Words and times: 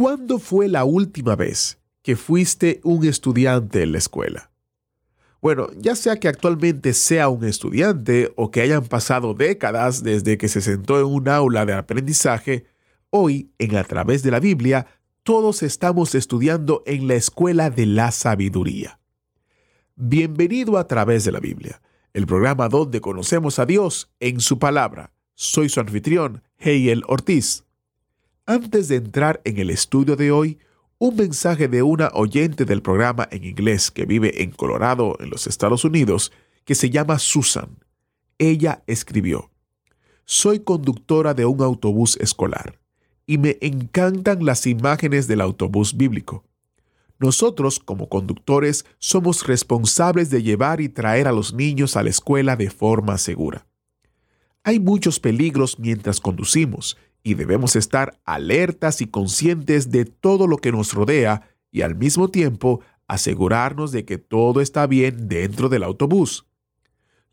¿Cuándo 0.00 0.38
fue 0.38 0.66
la 0.68 0.84
última 0.86 1.36
vez 1.36 1.78
que 2.00 2.16
fuiste 2.16 2.80
un 2.84 3.04
estudiante 3.04 3.82
en 3.82 3.92
la 3.92 3.98
escuela? 3.98 4.50
Bueno, 5.42 5.68
ya 5.76 5.94
sea 5.94 6.18
que 6.18 6.26
actualmente 6.26 6.94
sea 6.94 7.28
un 7.28 7.44
estudiante 7.44 8.32
o 8.34 8.50
que 8.50 8.62
hayan 8.62 8.86
pasado 8.86 9.34
décadas 9.34 10.02
desde 10.02 10.38
que 10.38 10.48
se 10.48 10.62
sentó 10.62 10.98
en 10.98 11.04
un 11.04 11.28
aula 11.28 11.66
de 11.66 11.74
aprendizaje, 11.74 12.64
hoy, 13.10 13.50
en 13.58 13.76
A 13.76 13.84
través 13.84 14.22
de 14.22 14.30
la 14.30 14.40
Biblia, 14.40 14.86
todos 15.22 15.62
estamos 15.62 16.14
estudiando 16.14 16.82
en 16.86 17.06
la 17.06 17.16
escuela 17.16 17.68
de 17.68 17.84
la 17.84 18.10
sabiduría. 18.10 19.00
Bienvenido 19.96 20.78
a 20.78 20.86
través 20.86 21.24
de 21.24 21.32
la 21.32 21.40
Biblia, 21.40 21.82
el 22.14 22.26
programa 22.26 22.70
donde 22.70 23.02
conocemos 23.02 23.58
a 23.58 23.66
Dios 23.66 24.10
en 24.18 24.40
su 24.40 24.58
palabra. 24.58 25.12
Soy 25.34 25.68
su 25.68 25.78
anfitrión, 25.78 26.42
Heiel 26.56 27.02
Ortiz. 27.06 27.64
Antes 28.50 28.88
de 28.88 28.96
entrar 28.96 29.40
en 29.44 29.58
el 29.58 29.70
estudio 29.70 30.16
de 30.16 30.32
hoy, 30.32 30.58
un 30.98 31.14
mensaje 31.14 31.68
de 31.68 31.84
una 31.84 32.10
oyente 32.14 32.64
del 32.64 32.82
programa 32.82 33.28
en 33.30 33.44
inglés 33.44 33.92
que 33.92 34.06
vive 34.06 34.42
en 34.42 34.50
Colorado, 34.50 35.16
en 35.20 35.30
los 35.30 35.46
Estados 35.46 35.84
Unidos, 35.84 36.32
que 36.64 36.74
se 36.74 36.90
llama 36.90 37.20
Susan. 37.20 37.78
Ella 38.38 38.82
escribió, 38.88 39.52
Soy 40.24 40.58
conductora 40.58 41.32
de 41.32 41.46
un 41.46 41.62
autobús 41.62 42.16
escolar 42.16 42.80
y 43.24 43.38
me 43.38 43.56
encantan 43.60 44.44
las 44.44 44.66
imágenes 44.66 45.28
del 45.28 45.42
autobús 45.42 45.96
bíblico. 45.96 46.42
Nosotros, 47.20 47.78
como 47.78 48.08
conductores, 48.08 48.84
somos 48.98 49.46
responsables 49.46 50.28
de 50.28 50.42
llevar 50.42 50.80
y 50.80 50.88
traer 50.88 51.28
a 51.28 51.32
los 51.32 51.54
niños 51.54 51.96
a 51.96 52.02
la 52.02 52.10
escuela 52.10 52.56
de 52.56 52.68
forma 52.68 53.16
segura. 53.16 53.68
Hay 54.64 54.80
muchos 54.80 55.20
peligros 55.20 55.78
mientras 55.78 56.18
conducimos 56.18 56.96
y 57.22 57.34
debemos 57.34 57.76
estar 57.76 58.18
alertas 58.24 59.00
y 59.00 59.06
conscientes 59.06 59.90
de 59.90 60.04
todo 60.04 60.46
lo 60.46 60.56
que 60.58 60.72
nos 60.72 60.92
rodea 60.92 61.42
y 61.70 61.82
al 61.82 61.94
mismo 61.94 62.28
tiempo 62.28 62.80
asegurarnos 63.06 63.92
de 63.92 64.04
que 64.04 64.18
todo 64.18 64.60
está 64.60 64.86
bien 64.86 65.28
dentro 65.28 65.68
del 65.68 65.82
autobús. 65.82 66.46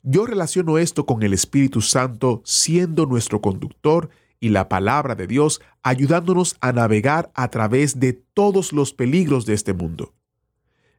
Yo 0.04 0.26
relaciono 0.26 0.78
esto 0.78 1.06
con 1.06 1.24
el 1.24 1.34
Espíritu 1.34 1.82
Santo 1.82 2.42
siendo 2.46 3.06
nuestro 3.06 3.42
conductor 3.42 4.10
y 4.40 4.50
la 4.50 4.70
palabra 4.70 5.16
de 5.16 5.28
Dios 5.28 5.62
ayudándonos 5.84 6.56
a 6.62 6.72
navegar 6.72 7.32
a 7.34 7.50
través 7.50 8.00
de 8.00 8.14
todos 8.14 8.74
los 8.74 8.94
peligros 8.94 9.46
de 9.46 9.54
este 9.54 9.74
mundo. 9.74 10.14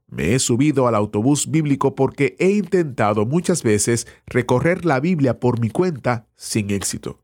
Me 0.07 0.35
he 0.35 0.39
subido 0.39 0.89
al 0.89 0.95
autobús 0.95 1.51
bíblico 1.51 1.95
porque 1.95 2.35
he 2.39 2.51
intentado 2.51 3.27
muchas 3.27 3.63
veces 3.63 4.07
recorrer 4.27 4.85
la 4.85 5.01
Biblia 5.01 5.39
por 5.39 5.61
mi 5.61 5.69
cuenta 5.69 6.27
sin 6.35 6.71
éxito. 6.71 7.21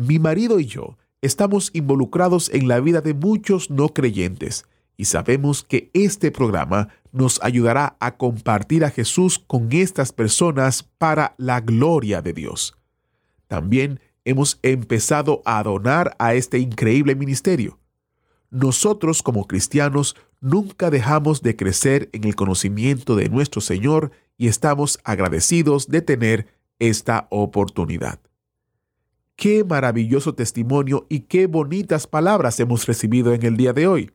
Mi 0.00 0.20
marido 0.20 0.60
y 0.60 0.66
yo 0.66 0.96
estamos 1.22 1.70
involucrados 1.72 2.50
en 2.54 2.68
la 2.68 2.78
vida 2.78 3.00
de 3.00 3.14
muchos 3.14 3.68
no 3.68 3.88
creyentes 3.88 4.64
y 4.96 5.06
sabemos 5.06 5.64
que 5.64 5.90
este 5.92 6.30
programa 6.30 6.90
nos 7.10 7.42
ayudará 7.42 7.96
a 7.98 8.16
compartir 8.16 8.84
a 8.84 8.90
Jesús 8.90 9.40
con 9.44 9.72
estas 9.72 10.12
personas 10.12 10.84
para 10.84 11.34
la 11.36 11.60
gloria 11.60 12.22
de 12.22 12.32
Dios. 12.32 12.76
También 13.48 13.98
hemos 14.24 14.60
empezado 14.62 15.42
a 15.44 15.60
donar 15.64 16.14
a 16.20 16.34
este 16.34 16.60
increíble 16.60 17.16
ministerio. 17.16 17.80
Nosotros 18.50 19.20
como 19.20 19.48
cristianos 19.48 20.14
nunca 20.40 20.90
dejamos 20.90 21.42
de 21.42 21.56
crecer 21.56 22.08
en 22.12 22.22
el 22.22 22.36
conocimiento 22.36 23.16
de 23.16 23.30
nuestro 23.30 23.60
Señor 23.60 24.12
y 24.36 24.46
estamos 24.46 25.00
agradecidos 25.02 25.88
de 25.88 26.02
tener 26.02 26.46
esta 26.78 27.26
oportunidad. 27.30 28.20
Qué 29.38 29.62
maravilloso 29.62 30.34
testimonio 30.34 31.06
y 31.08 31.20
qué 31.20 31.46
bonitas 31.46 32.08
palabras 32.08 32.58
hemos 32.58 32.86
recibido 32.86 33.32
en 33.32 33.46
el 33.46 33.56
día 33.56 33.72
de 33.72 33.86
hoy. 33.86 34.10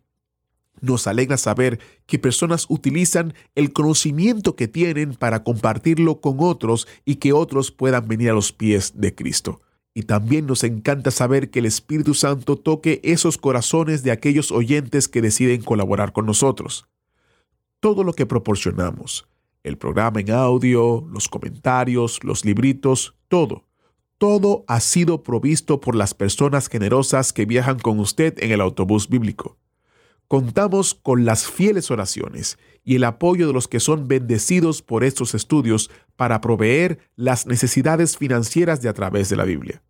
Nos 0.81 1.07
alegra 1.07 1.38
saber 1.38 1.79
que 2.06 2.19
personas 2.19 2.66
utilizan 2.67 3.34
el 3.56 3.72
conocimiento 3.72 4.57
que 4.57 4.67
tienen 4.67 5.13
para 5.13 5.45
compartirlo 5.45 6.19
con 6.19 6.39
otros 6.41 6.89
y 7.06 7.16
que 7.16 7.31
otros 7.31 7.72
puedan 7.72 8.06
venir 8.06 8.31
a 8.31 8.34
los 8.34 8.51
pies 8.51 9.00
de 9.00 9.16
Cristo. 9.16 9.61
Y 9.94 10.01
también 10.01 10.45
nos 10.45 10.66
encanta 10.66 11.09
saber 11.09 11.50
que 11.50 11.59
el 11.59 11.67
Espíritu 11.67 12.16
Santo 12.16 12.57
toque 12.57 13.00
esos 13.05 13.38
corazones 13.38 14.03
de 14.03 14.11
aquellos 14.11 14.51
oyentes 14.51 15.07
que 15.07 15.22
deciden 15.22 15.61
colaborar 15.61 16.11
con 16.11 16.25
nosotros. 16.25 16.90
Todo 17.79 18.03
lo 18.03 18.11
que 18.11 18.25
proporcionamos, 18.25 19.25
el 19.63 19.78
programa 19.78 20.19
en 20.19 20.31
audio, 20.31 21.07
los 21.09 21.29
comentarios, 21.29 22.22
los 22.25 22.44
libritos, 22.44 23.16
todo, 23.29 23.63
todo 24.23 24.63
ha 24.69 24.79
sido 24.79 25.22
provisto 25.22 25.81
por 25.81 25.95
las 25.95 26.13
personas 26.13 26.69
generosas 26.69 27.34
que 27.34 27.45
viajan 27.45 27.78
con 27.78 28.00
usted 28.00 28.34
en 28.41 28.53
el 28.53 28.61
autobús 28.61 29.09
bíblico. 29.09 29.57
Contamos 30.29 30.94
con 30.94 31.25
las 31.25 31.45
fieles 31.45 31.91
oraciones 31.91 32.57
y 32.85 32.95
el 32.95 33.03
apoyo 33.03 33.47
de 33.47 33.51
los 33.51 33.67
que 33.67 33.81
son 33.81 34.07
bendecidos 34.07 34.81
por 34.81 35.03
estos 35.03 35.35
estudios 35.35 35.91
para 36.16 36.39
proveer 36.39 37.00
las 37.17 37.47
necesidades 37.47 38.16
financieras 38.16 38.81
de 38.81 38.88
a 38.88 38.94
través 38.94 39.28
de 39.28 39.35
la 39.35 39.44
Biblia. 39.44 39.84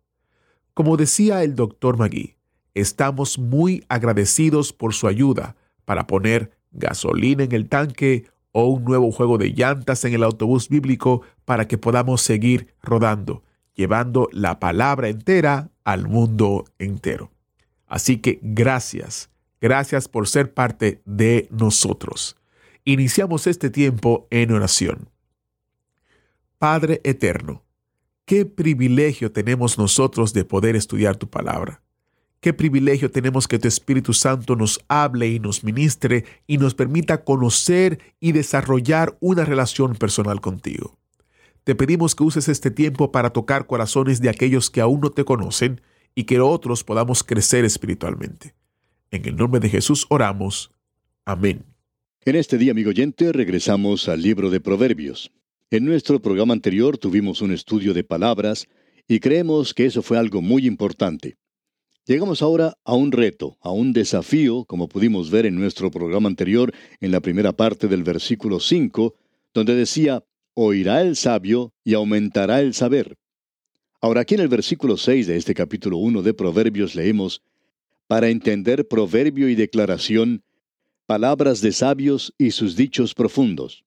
Como 0.74 0.96
decía 0.96 1.44
el 1.44 1.54
doctor 1.54 1.96
Magui, 1.96 2.34
estamos 2.74 3.38
muy 3.38 3.84
agradecidos 3.88 4.72
por 4.72 4.94
su 4.94 5.06
ayuda 5.06 5.54
para 5.84 6.08
poner 6.08 6.58
gasolina 6.72 7.44
en 7.44 7.52
el 7.52 7.68
tanque 7.68 8.24
o 8.50 8.66
un 8.66 8.82
nuevo 8.82 9.12
juego 9.12 9.38
de 9.38 9.50
llantas 9.50 10.04
en 10.04 10.12
el 10.12 10.24
autobús 10.24 10.68
bíblico 10.68 11.22
para 11.44 11.68
que 11.68 11.78
podamos 11.78 12.20
seguir 12.20 12.74
rodando, 12.82 13.44
llevando 13.74 14.28
la 14.32 14.60
palabra 14.60 15.08
entera 15.08 15.70
al 15.84 16.08
mundo 16.08 16.64
entero. 16.78 17.30
Así 17.86 18.18
que 18.18 18.38
gracias, 18.42 19.30
gracias 19.60 20.08
por 20.08 20.28
ser 20.28 20.52
parte 20.52 21.02
de 21.04 21.48
nosotros. 21.50 22.36
Iniciamos 22.84 23.46
este 23.46 23.70
tiempo 23.70 24.26
en 24.30 24.52
oración. 24.52 25.08
Padre 26.58 27.00
Eterno, 27.04 27.62
qué 28.24 28.46
privilegio 28.46 29.32
tenemos 29.32 29.78
nosotros 29.78 30.32
de 30.32 30.44
poder 30.44 30.76
estudiar 30.76 31.16
tu 31.16 31.28
palabra. 31.28 31.82
Qué 32.40 32.52
privilegio 32.52 33.10
tenemos 33.10 33.48
que 33.48 33.58
tu 33.58 33.68
Espíritu 33.68 34.12
Santo 34.12 34.54
nos 34.54 34.78
hable 34.88 35.28
y 35.28 35.40
nos 35.40 35.64
ministre 35.64 36.26
y 36.46 36.58
nos 36.58 36.74
permita 36.74 37.24
conocer 37.24 38.00
y 38.20 38.32
desarrollar 38.32 39.16
una 39.20 39.46
relación 39.46 39.94
personal 39.94 40.42
contigo. 40.42 40.98
Te 41.64 41.74
pedimos 41.74 42.14
que 42.14 42.22
uses 42.22 42.48
este 42.50 42.70
tiempo 42.70 43.10
para 43.10 43.30
tocar 43.30 43.66
corazones 43.66 44.20
de 44.20 44.28
aquellos 44.28 44.68
que 44.68 44.82
aún 44.82 45.00
no 45.00 45.10
te 45.10 45.24
conocen 45.24 45.80
y 46.14 46.24
que 46.24 46.38
otros 46.38 46.84
podamos 46.84 47.24
crecer 47.24 47.64
espiritualmente. 47.64 48.54
En 49.10 49.24
el 49.26 49.36
nombre 49.36 49.60
de 49.60 49.70
Jesús 49.70 50.04
oramos. 50.10 50.72
Amén. 51.24 51.64
En 52.26 52.36
este 52.36 52.58
día, 52.58 52.72
amigo 52.72 52.90
oyente, 52.90 53.32
regresamos 53.32 54.10
al 54.10 54.20
libro 54.20 54.50
de 54.50 54.60
Proverbios. 54.60 55.32
En 55.70 55.86
nuestro 55.86 56.20
programa 56.20 56.52
anterior 56.52 56.98
tuvimos 56.98 57.40
un 57.40 57.50
estudio 57.50 57.94
de 57.94 58.04
palabras 58.04 58.68
y 59.08 59.20
creemos 59.20 59.72
que 59.72 59.86
eso 59.86 60.02
fue 60.02 60.18
algo 60.18 60.42
muy 60.42 60.66
importante. 60.66 61.38
Llegamos 62.04 62.42
ahora 62.42 62.76
a 62.84 62.94
un 62.94 63.10
reto, 63.10 63.56
a 63.62 63.72
un 63.72 63.94
desafío, 63.94 64.66
como 64.66 64.88
pudimos 64.88 65.30
ver 65.30 65.46
en 65.46 65.54
nuestro 65.54 65.90
programa 65.90 66.28
anterior 66.28 66.74
en 67.00 67.10
la 67.10 67.20
primera 67.20 67.52
parte 67.52 67.88
del 67.88 68.02
versículo 68.02 68.60
5, 68.60 69.14
donde 69.54 69.74
decía, 69.74 70.22
oirá 70.54 71.02
el 71.02 71.16
sabio 71.16 71.72
y 71.84 71.94
aumentará 71.94 72.60
el 72.60 72.74
saber. 72.74 73.16
Ahora 74.00 74.22
aquí 74.22 74.34
en 74.34 74.40
el 74.40 74.48
versículo 74.48 74.96
6 74.96 75.26
de 75.26 75.36
este 75.36 75.54
capítulo 75.54 75.98
1 75.98 76.22
de 76.22 76.34
Proverbios 76.34 76.94
leemos, 76.94 77.42
para 78.06 78.28
entender 78.28 78.86
proverbio 78.86 79.48
y 79.48 79.54
declaración, 79.54 80.42
palabras 81.06 81.60
de 81.60 81.72
sabios 81.72 82.34
y 82.38 82.50
sus 82.50 82.76
dichos 82.76 83.14
profundos. 83.14 83.84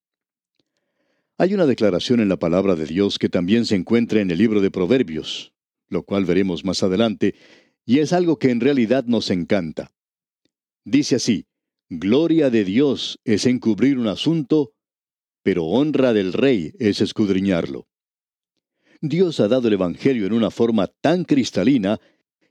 Hay 1.38 1.54
una 1.54 1.68
declaración 1.68 2.20
en 2.20 2.30
la 2.30 2.38
palabra 2.38 2.76
de 2.76 2.86
Dios 2.86 3.20
que 3.20 3.30
también 3.30 3.66
se 3.66 3.76
encuentra 3.76 4.22
en 4.22 4.32
el 4.32 4.40
libro 4.40 4.60
de 4.60 4.72
Proverbios, 4.72 5.54
lo 5.88 6.04
cual 6.04 6.26
veremos 6.26 6.66
más 6.66 6.82
adelante, 6.82 7.36
y 7.86 8.00
es 8.00 8.12
algo 8.12 8.40
que 8.40 8.50
en 8.50 8.60
realidad 8.60 9.06
nos 9.06 9.30
encanta. 9.30 9.92
Dice 10.84 11.16
así, 11.16 11.46
Gloria 11.90 12.50
de 12.50 12.66
Dios 12.66 13.20
es 13.24 13.46
encubrir 13.46 13.98
un 13.98 14.08
asunto, 14.08 14.74
pero 15.48 15.64
honra 15.64 16.12
del 16.12 16.34
rey 16.34 16.74
es 16.78 17.00
escudriñarlo. 17.00 17.88
Dios 19.00 19.40
ha 19.40 19.48
dado 19.48 19.70
el 19.70 19.76
Evangelio 19.76 20.26
en 20.26 20.34
una 20.34 20.52
forma 20.52 20.88
tan 20.88 21.24
cristalina 21.24 22.02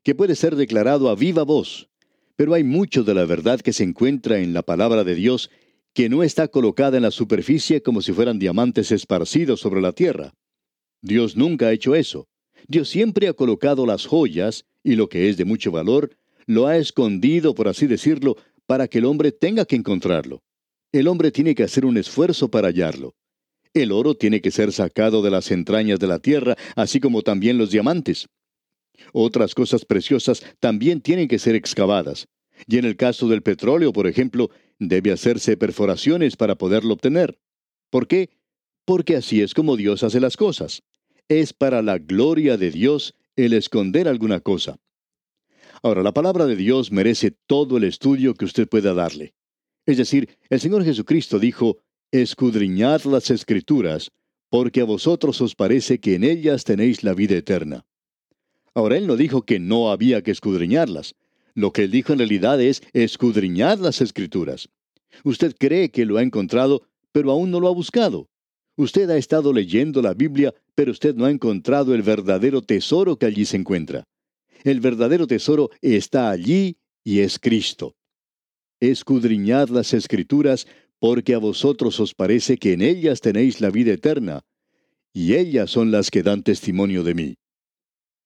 que 0.02 0.14
puede 0.14 0.34
ser 0.34 0.56
declarado 0.56 1.10
a 1.10 1.14
viva 1.14 1.42
voz, 1.42 1.90
pero 2.36 2.54
hay 2.54 2.64
mucho 2.64 3.04
de 3.04 3.12
la 3.12 3.26
verdad 3.26 3.60
que 3.60 3.74
se 3.74 3.84
encuentra 3.84 4.38
en 4.38 4.54
la 4.54 4.62
palabra 4.62 5.04
de 5.04 5.14
Dios 5.14 5.50
que 5.92 6.08
no 6.08 6.22
está 6.22 6.48
colocada 6.48 6.96
en 6.96 7.02
la 7.02 7.10
superficie 7.10 7.82
como 7.82 8.00
si 8.00 8.14
fueran 8.14 8.38
diamantes 8.38 8.90
esparcidos 8.90 9.60
sobre 9.60 9.82
la 9.82 9.92
tierra. 9.92 10.32
Dios 11.02 11.36
nunca 11.36 11.66
ha 11.66 11.72
hecho 11.72 11.94
eso. 11.94 12.28
Dios 12.66 12.88
siempre 12.88 13.28
ha 13.28 13.34
colocado 13.34 13.84
las 13.84 14.06
joyas, 14.06 14.64
y 14.82 14.96
lo 14.96 15.10
que 15.10 15.28
es 15.28 15.36
de 15.36 15.44
mucho 15.44 15.70
valor, 15.70 16.16
lo 16.46 16.66
ha 16.66 16.78
escondido, 16.78 17.54
por 17.54 17.68
así 17.68 17.86
decirlo, 17.86 18.38
para 18.64 18.88
que 18.88 19.00
el 19.00 19.04
hombre 19.04 19.32
tenga 19.32 19.66
que 19.66 19.76
encontrarlo. 19.76 20.42
El 20.92 21.08
hombre 21.08 21.30
tiene 21.30 21.54
que 21.54 21.64
hacer 21.64 21.84
un 21.84 21.96
esfuerzo 21.96 22.50
para 22.50 22.68
hallarlo. 22.68 23.14
El 23.74 23.92
oro 23.92 24.14
tiene 24.14 24.40
que 24.40 24.50
ser 24.50 24.72
sacado 24.72 25.20
de 25.20 25.30
las 25.30 25.50
entrañas 25.50 25.98
de 25.98 26.06
la 26.06 26.18
tierra, 26.18 26.56
así 26.76 27.00
como 27.00 27.22
también 27.22 27.58
los 27.58 27.70
diamantes. 27.70 28.26
Otras 29.12 29.54
cosas 29.54 29.84
preciosas 29.84 30.42
también 30.60 31.00
tienen 31.00 31.28
que 31.28 31.38
ser 31.38 31.54
excavadas. 31.54 32.28
Y 32.66 32.78
en 32.78 32.86
el 32.86 32.96
caso 32.96 33.28
del 33.28 33.42
petróleo, 33.42 33.92
por 33.92 34.06
ejemplo, 34.06 34.50
debe 34.78 35.12
hacerse 35.12 35.56
perforaciones 35.56 36.36
para 36.36 36.56
poderlo 36.56 36.94
obtener. 36.94 37.38
¿Por 37.90 38.08
qué? 38.08 38.30
Porque 38.86 39.16
así 39.16 39.42
es 39.42 39.52
como 39.52 39.76
Dios 39.76 40.02
hace 40.02 40.20
las 40.20 40.36
cosas. 40.36 40.82
Es 41.28 41.52
para 41.52 41.82
la 41.82 41.98
gloria 41.98 42.56
de 42.56 42.70
Dios 42.70 43.14
el 43.34 43.52
esconder 43.52 44.08
alguna 44.08 44.40
cosa. 44.40 44.78
Ahora, 45.82 46.02
la 46.02 46.14
palabra 46.14 46.46
de 46.46 46.56
Dios 46.56 46.90
merece 46.90 47.30
todo 47.30 47.76
el 47.76 47.84
estudio 47.84 48.34
que 48.34 48.46
usted 48.46 48.66
pueda 48.68 48.94
darle. 48.94 49.34
Es 49.86 49.96
decir, 49.96 50.36
el 50.50 50.60
Señor 50.60 50.84
Jesucristo 50.84 51.38
dijo, 51.38 51.78
escudriñad 52.10 53.04
las 53.04 53.30
escrituras, 53.30 54.10
porque 54.50 54.80
a 54.80 54.84
vosotros 54.84 55.40
os 55.40 55.54
parece 55.54 56.00
que 56.00 56.16
en 56.16 56.24
ellas 56.24 56.64
tenéis 56.64 57.04
la 57.04 57.14
vida 57.14 57.36
eterna. 57.36 57.86
Ahora, 58.74 58.98
Él 58.98 59.06
no 59.06 59.16
dijo 59.16 59.42
que 59.42 59.58
no 59.58 59.90
había 59.90 60.22
que 60.22 60.32
escudriñarlas. 60.32 61.14
Lo 61.54 61.72
que 61.72 61.84
Él 61.84 61.90
dijo 61.90 62.12
en 62.12 62.18
realidad 62.18 62.60
es, 62.60 62.82
escudriñad 62.92 63.78
las 63.78 64.00
escrituras. 64.00 64.68
Usted 65.24 65.54
cree 65.58 65.90
que 65.90 66.04
lo 66.04 66.18
ha 66.18 66.22
encontrado, 66.22 66.82
pero 67.12 67.30
aún 67.30 67.50
no 67.50 67.60
lo 67.60 67.68
ha 67.68 67.72
buscado. 67.72 68.28
Usted 68.76 69.08
ha 69.08 69.16
estado 69.16 69.52
leyendo 69.52 70.02
la 70.02 70.12
Biblia, 70.12 70.52
pero 70.74 70.92
usted 70.92 71.14
no 71.14 71.24
ha 71.24 71.30
encontrado 71.30 71.94
el 71.94 72.02
verdadero 72.02 72.60
tesoro 72.60 73.16
que 73.16 73.24
allí 73.24 73.46
se 73.46 73.56
encuentra. 73.56 74.04
El 74.64 74.80
verdadero 74.80 75.26
tesoro 75.26 75.70
está 75.80 76.28
allí 76.28 76.76
y 77.02 77.20
es 77.20 77.38
Cristo. 77.38 77.94
Escudriñad 78.80 79.70
las 79.70 79.94
escrituras, 79.94 80.66
porque 80.98 81.34
a 81.34 81.38
vosotros 81.38 81.98
os 82.00 82.14
parece 82.14 82.58
que 82.58 82.72
en 82.74 82.82
ellas 82.82 83.20
tenéis 83.20 83.60
la 83.60 83.70
vida 83.70 83.92
eterna, 83.92 84.42
y 85.14 85.34
ellas 85.34 85.70
son 85.70 85.90
las 85.90 86.10
que 86.10 86.22
dan 86.22 86.42
testimonio 86.42 87.02
de 87.02 87.14
mí. 87.14 87.34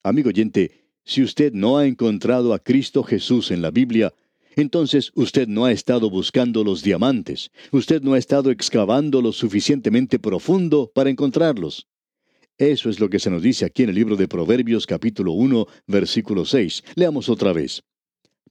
Amigo 0.02 0.31
oyente, 0.31 0.88
si 1.05 1.23
usted 1.23 1.52
no 1.52 1.79
ha 1.79 1.87
encontrado 1.87 2.52
a 2.52 2.58
Cristo 2.58 3.02
Jesús 3.05 3.50
en 3.50 3.62
la 3.62 3.70
Biblia, 3.70 4.12
entonces 4.56 5.12
usted 5.14 5.47
no 5.47 5.67
ha 5.67 5.73
estado 5.73 6.11
buscando 6.11 6.64
los 6.64 6.82
diamantes, 6.82 7.50
usted 7.70 8.02
no 8.02 8.14
ha 8.14 8.19
estado 8.19 8.50
excavando 8.50 9.23
lo 9.23 9.32
suficientemente 9.32 10.19
profundo 10.19 10.91
para 10.93 11.11
encontrarlos. 11.11 11.87
Eso 12.58 12.91
es 12.91 13.00
lo 13.00 13.08
que 13.08 13.20
se 13.20 13.31
nos 13.31 13.43
dice 13.43 13.64
aquí 13.64 13.85
en 13.85 13.91
el 13.91 13.94
libro 13.94 14.17
de 14.17 14.29
Proverbios 14.29 14.87
capítulo 14.87 15.32
1, 15.32 15.67
versículo 15.87 16.44
6. 16.44 16.82
Leamos 16.94 17.29
otra 17.29 17.52
vez. 17.52 17.82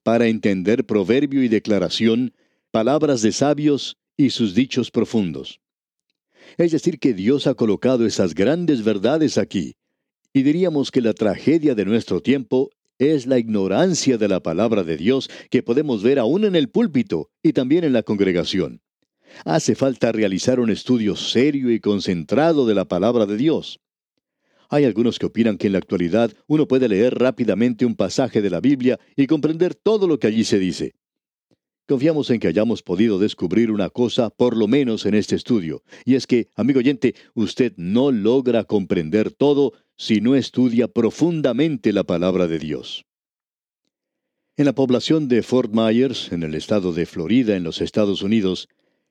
Para 0.03 0.27
entender 0.27 0.85
proverbio 0.85 1.43
y 1.43 1.47
declaración, 1.47 2.33
palabras 2.71 3.21
de 3.21 3.31
sabios 3.31 3.97
y 4.17 4.29
sus 4.31 4.55
dichos 4.55 4.91
profundos. 4.91 5.59
Es 6.57 6.71
decir, 6.71 6.99
que 6.99 7.13
Dios 7.13 7.47
ha 7.47 7.53
colocado 7.53 8.05
esas 8.05 8.33
grandes 8.33 8.83
verdades 8.83 9.37
aquí. 9.37 9.75
Y 10.33 10.43
diríamos 10.43 10.91
que 10.91 11.01
la 11.01 11.13
tragedia 11.13 11.75
de 11.75 11.85
nuestro 11.85 12.21
tiempo 12.21 12.69
es 12.97 13.27
la 13.27 13.39
ignorancia 13.39 14.17
de 14.17 14.27
la 14.27 14.41
palabra 14.41 14.83
de 14.83 14.97
Dios 14.97 15.29
que 15.49 15.63
podemos 15.63 16.03
ver 16.03 16.19
aún 16.19 16.43
en 16.43 16.55
el 16.55 16.69
púlpito 16.69 17.29
y 17.41 17.53
también 17.53 17.83
en 17.83 17.93
la 17.93 18.03
congregación. 18.03 18.81
Hace 19.45 19.75
falta 19.75 20.11
realizar 20.11 20.59
un 20.59 20.69
estudio 20.69 21.15
serio 21.15 21.71
y 21.71 21.79
concentrado 21.79 22.65
de 22.65 22.75
la 22.75 22.85
palabra 22.85 23.25
de 23.25 23.37
Dios. 23.37 23.79
Hay 24.69 24.85
algunos 24.85 25.17
que 25.17 25.25
opinan 25.25 25.57
que 25.57 25.67
en 25.67 25.73
la 25.73 25.79
actualidad 25.79 26.31
uno 26.47 26.67
puede 26.67 26.87
leer 26.87 27.15
rápidamente 27.15 27.85
un 27.85 27.95
pasaje 27.95 28.41
de 28.41 28.51
la 28.51 28.61
Biblia 28.61 28.99
y 29.15 29.25
comprender 29.25 29.73
todo 29.73 30.07
lo 30.07 30.19
que 30.19 30.27
allí 30.27 30.43
se 30.43 30.59
dice. 30.59 30.93
Confiamos 31.87 32.29
en 32.29 32.39
que 32.39 32.47
hayamos 32.47 32.83
podido 32.83 33.17
descubrir 33.17 33.71
una 33.71 33.89
cosa, 33.89 34.29
por 34.29 34.55
lo 34.55 34.67
menos 34.67 35.07
en 35.07 35.15
este 35.15 35.35
estudio, 35.35 35.81
y 36.05 36.13
es 36.13 36.27
que, 36.27 36.49
amigo 36.55 36.77
oyente, 36.77 37.15
usted 37.33 37.73
no 37.77 38.11
logra 38.11 38.63
comprender 38.63 39.31
todo 39.31 39.73
si 39.97 40.21
no 40.21 40.35
estudia 40.35 40.87
profundamente 40.87 41.91
la 41.91 42.03
palabra 42.03 42.47
de 42.47 42.59
Dios. 42.59 43.05
En 44.55 44.65
la 44.65 44.73
población 44.73 45.27
de 45.29 45.41
Fort 45.41 45.71
Myers, 45.73 46.31
en 46.31 46.43
el 46.43 46.53
estado 46.53 46.93
de 46.93 47.07
Florida, 47.07 47.55
en 47.55 47.63
los 47.63 47.81
Estados 47.81 48.21
Unidos, 48.21 48.67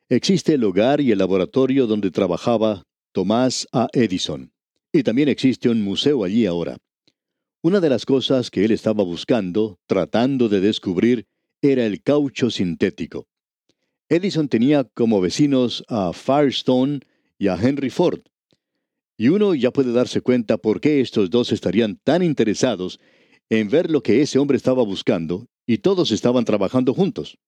existe 0.09 0.55
el 0.55 0.63
hogar 0.63 1.01
y 1.01 1.11
el 1.11 1.19
laboratorio 1.19 1.89
donde 1.89 2.13
trabajaba 2.13 2.85
Tomás 3.13 3.67
A. 3.73 3.89
Edison. 3.93 4.53
Y 4.99 5.05
también 5.05 5.29
existe 5.29 5.69
un 5.69 5.81
museo 5.81 6.25
allí 6.25 6.45
ahora. 6.45 6.77
Una 7.63 7.79
de 7.79 7.89
las 7.89 8.05
cosas 8.05 8.51
que 8.51 8.65
él 8.65 8.73
estaba 8.73 9.05
buscando, 9.05 9.79
tratando 9.87 10.49
de 10.49 10.61
descubrir, 10.61 11.29
era 11.63 11.87
el 11.87 12.03
caucho 12.03 12.51
sintético. 12.51 13.29
Edison 14.09 14.49
tenía 14.49 14.83
como 14.83 15.21
vecinos 15.21 15.85
a 15.87 16.13
Firestone 16.13 16.99
y 17.39 17.47
a 17.47 17.55
Henry 17.55 17.91
Ford. 17.91 18.23
Y 19.17 19.29
uno 19.29 19.55
ya 19.55 19.71
puede 19.71 19.93
darse 19.93 20.21
cuenta 20.21 20.59
por 20.59 20.81
qué 20.81 21.01
estos 21.01 21.31
dos 21.31 21.53
estarían 21.53 22.01
tan 22.03 22.25
interesados 22.25 22.99
en 23.51 23.69
ver 23.69 23.93
lo 23.93 24.03
que 24.03 24.21
ese 24.21 24.41
hombre 24.41 24.57
estaba 24.57 24.83
buscando, 24.83 25.47
y 25.65 25.79
todos 25.79 26.11
estaban 26.11 26.45
trabajando 26.45 26.93
juntos. 26.93 27.39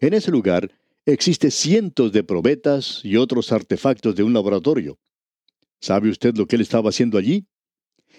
En 0.00 0.14
ese 0.14 0.30
lugar 0.30 0.70
existe 1.06 1.50
cientos 1.50 2.12
de 2.12 2.22
probetas 2.22 3.00
y 3.02 3.16
otros 3.16 3.50
artefactos 3.50 4.14
de 4.14 4.22
un 4.22 4.32
laboratorio. 4.32 4.96
¿Sabe 5.80 6.10
usted 6.10 6.36
lo 6.36 6.46
que 6.46 6.56
él 6.56 6.62
estaba 6.62 6.90
haciendo 6.90 7.18
allí? 7.18 7.46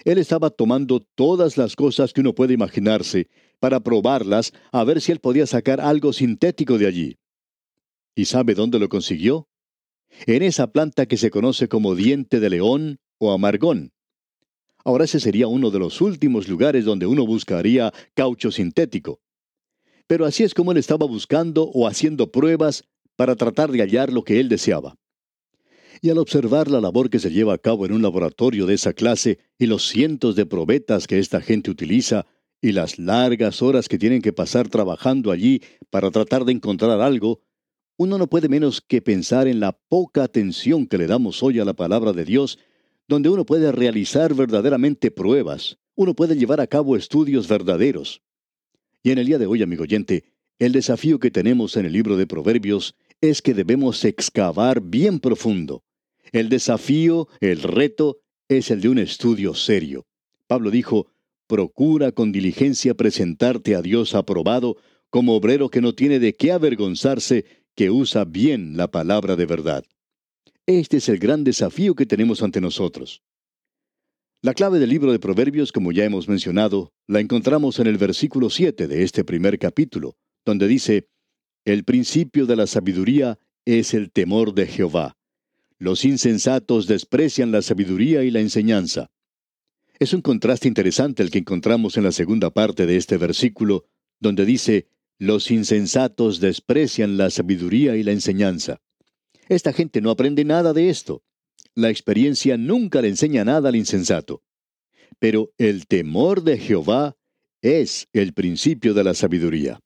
Él 0.05 0.17
estaba 0.17 0.49
tomando 0.49 1.01
todas 1.01 1.57
las 1.57 1.75
cosas 1.75 2.13
que 2.13 2.21
uno 2.21 2.33
puede 2.33 2.53
imaginarse 2.53 3.27
para 3.59 3.81
probarlas 3.81 4.53
a 4.71 4.83
ver 4.83 5.01
si 5.01 5.11
él 5.11 5.19
podía 5.19 5.45
sacar 5.45 5.81
algo 5.81 6.13
sintético 6.13 6.77
de 6.77 6.87
allí. 6.87 7.17
¿Y 8.15 8.25
sabe 8.25 8.53
dónde 8.53 8.79
lo 8.79 8.87
consiguió? 8.87 9.49
En 10.25 10.41
esa 10.41 10.71
planta 10.71 11.05
que 11.05 11.17
se 11.17 11.29
conoce 11.29 11.67
como 11.67 11.95
diente 11.95 12.39
de 12.39 12.49
león 12.49 12.99
o 13.17 13.33
amargón. 13.33 13.91
Ahora 14.85 15.03
ese 15.03 15.19
sería 15.19 15.47
uno 15.47 15.69
de 15.69 15.79
los 15.79 15.99
últimos 15.99 16.47
lugares 16.47 16.85
donde 16.85 17.05
uno 17.05 17.25
buscaría 17.25 17.93
caucho 18.13 18.51
sintético. 18.51 19.19
Pero 20.07 20.25
así 20.25 20.43
es 20.43 20.53
como 20.53 20.71
él 20.71 20.77
estaba 20.77 21.05
buscando 21.05 21.69
o 21.73 21.87
haciendo 21.87 22.31
pruebas 22.31 22.85
para 23.17 23.35
tratar 23.35 23.69
de 23.71 23.79
hallar 23.79 24.11
lo 24.13 24.23
que 24.23 24.39
él 24.39 24.47
deseaba 24.47 24.95
y 26.01 26.09
al 26.09 26.17
observar 26.17 26.69
la 26.69 26.81
labor 26.81 27.09
que 27.09 27.19
se 27.19 27.31
lleva 27.31 27.53
a 27.53 27.57
cabo 27.57 27.85
en 27.85 27.91
un 27.91 28.01
laboratorio 28.01 28.65
de 28.65 28.73
esa 28.73 28.93
clase 28.93 29.39
y 29.57 29.65
los 29.65 29.87
cientos 29.87 30.35
de 30.35 30.45
probetas 30.45 31.07
que 31.07 31.19
esta 31.19 31.41
gente 31.41 31.71
utiliza 31.71 32.25
y 32.61 32.71
las 32.71 32.99
largas 32.99 33.61
horas 33.61 33.87
que 33.87 33.97
tienen 33.97 34.21
que 34.21 34.33
pasar 34.33 34.67
trabajando 34.69 35.31
allí 35.31 35.61
para 35.89 36.11
tratar 36.11 36.45
de 36.45 36.51
encontrar 36.51 37.01
algo, 37.01 37.41
uno 37.97 38.17
no 38.17 38.27
puede 38.27 38.49
menos 38.49 38.81
que 38.81 39.01
pensar 39.01 39.47
en 39.47 39.59
la 39.59 39.73
poca 39.73 40.23
atención 40.23 40.87
que 40.87 40.97
le 40.97 41.07
damos 41.07 41.43
hoy 41.43 41.59
a 41.59 41.65
la 41.65 41.73
palabra 41.73 42.13
de 42.13 42.25
Dios, 42.25 42.59
donde 43.07 43.29
uno 43.29 43.45
puede 43.45 43.71
realizar 43.71 44.33
verdaderamente 44.33 45.11
pruebas, 45.11 45.77
uno 45.95 46.13
puede 46.15 46.35
llevar 46.35 46.61
a 46.61 46.67
cabo 46.67 46.95
estudios 46.95 47.47
verdaderos. 47.47 48.21
Y 49.03 49.11
en 49.11 49.17
el 49.17 49.25
día 49.25 49.37
de 49.37 49.47
hoy, 49.47 49.63
amigo 49.63 49.83
oyente, 49.83 50.23
el 50.59 50.71
desafío 50.71 51.19
que 51.19 51.31
tenemos 51.31 51.77
en 51.77 51.85
el 51.85 51.93
libro 51.93 52.17
de 52.17 52.27
Proverbios 52.27 52.95
es 53.21 53.41
que 53.41 53.53
debemos 53.53 54.05
excavar 54.05 54.81
bien 54.81 55.19
profundo, 55.19 55.83
el 56.31 56.49
desafío, 56.49 57.27
el 57.39 57.61
reto, 57.61 58.19
es 58.47 58.71
el 58.71 58.81
de 58.81 58.89
un 58.89 58.97
estudio 58.97 59.53
serio. 59.53 60.07
Pablo 60.47 60.71
dijo, 60.71 61.07
procura 61.47 62.11
con 62.11 62.31
diligencia 62.31 62.95
presentarte 62.95 63.75
a 63.75 63.81
Dios 63.81 64.15
aprobado 64.15 64.77
como 65.09 65.35
obrero 65.35 65.69
que 65.69 65.81
no 65.81 65.93
tiene 65.93 66.19
de 66.19 66.35
qué 66.35 66.51
avergonzarse, 66.51 67.45
que 67.75 67.89
usa 67.89 68.25
bien 68.25 68.77
la 68.77 68.91
palabra 68.91 69.35
de 69.35 69.45
verdad. 69.45 69.85
Este 70.65 70.97
es 70.97 71.09
el 71.09 71.17
gran 71.17 71.43
desafío 71.43 71.95
que 71.95 72.05
tenemos 72.05 72.43
ante 72.43 72.61
nosotros. 72.61 73.23
La 74.41 74.53
clave 74.53 74.79
del 74.79 74.89
libro 74.89 75.11
de 75.11 75.19
Proverbios, 75.19 75.71
como 75.71 75.91
ya 75.91 76.05
hemos 76.05 76.29
mencionado, 76.29 76.93
la 77.07 77.19
encontramos 77.19 77.79
en 77.79 77.87
el 77.87 77.97
versículo 77.97 78.49
7 78.49 78.87
de 78.87 79.03
este 79.03 79.23
primer 79.25 79.59
capítulo, 79.59 80.15
donde 80.45 80.67
dice, 80.67 81.09
El 81.65 81.83
principio 81.83 82.45
de 82.45 82.55
la 82.55 82.67
sabiduría 82.67 83.37
es 83.65 83.93
el 83.93 84.11
temor 84.11 84.53
de 84.53 84.67
Jehová. 84.67 85.18
Los 85.81 86.03
insensatos 86.03 86.87
desprecian 86.87 87.53
la 87.53 87.61
sabiduría 87.61 88.23
y 88.23 88.31
la 88.31 88.41
enseñanza. 88.41 89.11
Es 89.97 90.11
un 90.11 90.21
contraste 90.21 90.67
interesante 90.67 91.23
el 91.23 91.31
que 91.31 91.39
encontramos 91.39 91.95
en 91.95 92.03
la 92.03 92.11
segunda 92.11 92.49
parte 92.49 92.85
de 92.85 92.97
este 92.97 93.15
versículo, 93.15 93.85
donde 94.19 94.43
dice, 94.45 94.87
los 95.17 95.51
insensatos 95.51 96.41
desprecian 96.41 97.15
la 97.15 97.29
sabiduría 97.29 97.95
y 97.95 98.03
la 98.03 98.11
enseñanza. 98.11 98.81
Esta 99.47 99.71
gente 99.71 100.01
no 100.01 100.11
aprende 100.11 100.43
nada 100.43 100.73
de 100.73 100.89
esto. 100.89 101.23
La 101.75 101.89
experiencia 101.89 102.57
nunca 102.57 103.01
le 103.01 103.07
enseña 103.07 103.45
nada 103.45 103.69
al 103.69 103.77
insensato. 103.77 104.43
Pero 105.17 105.53
el 105.57 105.87
temor 105.87 106.43
de 106.43 106.57
Jehová 106.57 107.15
es 107.61 108.09
el 108.11 108.33
principio 108.33 108.93
de 108.93 109.05
la 109.05 109.13
sabiduría. 109.13 109.79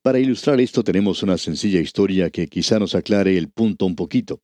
Para 0.00 0.18
ilustrar 0.18 0.60
esto 0.62 0.82
tenemos 0.82 1.22
una 1.22 1.36
sencilla 1.36 1.80
historia 1.80 2.30
que 2.30 2.48
quizá 2.48 2.78
nos 2.78 2.94
aclare 2.94 3.36
el 3.36 3.50
punto 3.50 3.84
un 3.84 3.96
poquito. 3.96 4.40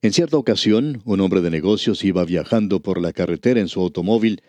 En 0.00 0.12
cierta 0.12 0.36
ocasión, 0.36 1.02
un 1.04 1.20
hombre 1.20 1.40
de 1.40 1.50
negocios 1.50 2.04
iba 2.04 2.24
viajando 2.24 2.80
por 2.80 3.00
la 3.00 3.12
carretera 3.12 3.60
en 3.60 3.66
su 3.66 3.80
automóvil 3.80 4.42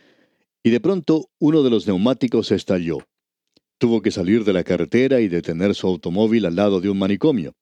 y 0.62 0.70
de 0.70 0.80
pronto 0.80 1.32
uno 1.40 1.64
de 1.64 1.72
los 1.72 1.88
neumáticos 1.88 2.52
estalló. 2.52 3.00
Tuvo 3.80 4.04
que 4.04 4.12
salir 4.12 4.44
de 4.44 4.54
la 4.54 4.64
carretera 4.64 5.22
y 5.22 5.28
detener 5.28 5.74
su 5.74 5.88
automóvil 5.88 6.46
al 6.46 6.56
lado 6.56 6.82
de 6.82 6.90
un 6.90 7.00
manicomio. 7.00 7.56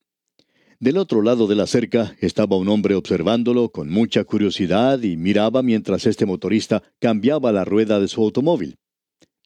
Del 0.81 0.97
otro 0.97 1.21
lado 1.21 1.47
de 1.47 1.55
la 1.55 1.65
cerca 1.65 2.13
estaba 2.19 2.57
un 2.57 2.67
hombre 2.67 2.93
observándolo 2.93 3.69
con 3.69 3.89
mucha 3.89 4.25
curiosidad 4.25 5.01
y 5.01 5.15
miraba 5.15 5.63
mientras 5.63 6.05
este 6.07 6.25
motorista 6.25 6.83
cambiaba 6.99 7.53
la 7.53 7.63
rueda 7.63 8.01
de 8.01 8.09
su 8.09 8.21
automóvil. 8.21 8.75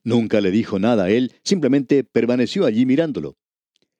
Nunca 0.03 0.41
le 0.41 0.49
dijo 0.49 0.79
nada 0.79 1.03
a 1.03 1.09
él, 1.11 1.31
simplemente 1.43 2.03
permaneció 2.03 2.65
allí 2.65 2.87
mirándolo. 2.87 3.35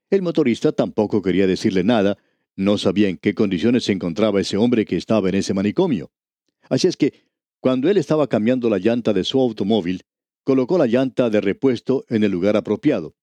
El 0.10 0.24
motorista 0.24 0.72
tampoco 0.72 1.22
quería 1.22 1.46
decirle 1.46 1.84
nada, 1.84 2.18
no 2.62 2.78
sabía 2.78 3.10
en 3.10 3.18
qué 3.18 3.34
condiciones 3.34 3.84
se 3.84 3.92
encontraba 3.92 4.40
ese 4.40 4.58
hombre 4.58 4.86
que 4.86 4.98
estaba 4.98 5.30
en 5.30 5.36
ese 5.36 5.54
manicomio. 5.54 6.12
Así 6.70 6.88
es 6.88 6.96
que, 6.96 7.26
cuando 7.60 7.90
él 7.90 7.98
estaba 7.98 8.28
cambiando 8.28 8.70
la 8.70 8.78
llanta 8.78 9.14
de 9.14 9.24
su 9.24 9.40
automóvil, 9.40 10.02
colocó 10.44 10.78
la 10.78 10.88
llanta 10.88 11.30
de 11.30 11.42
repuesto 11.42 12.06
en 12.10 12.24
el 12.24 12.32
lugar 12.32 12.58
apropiado. 12.58 13.16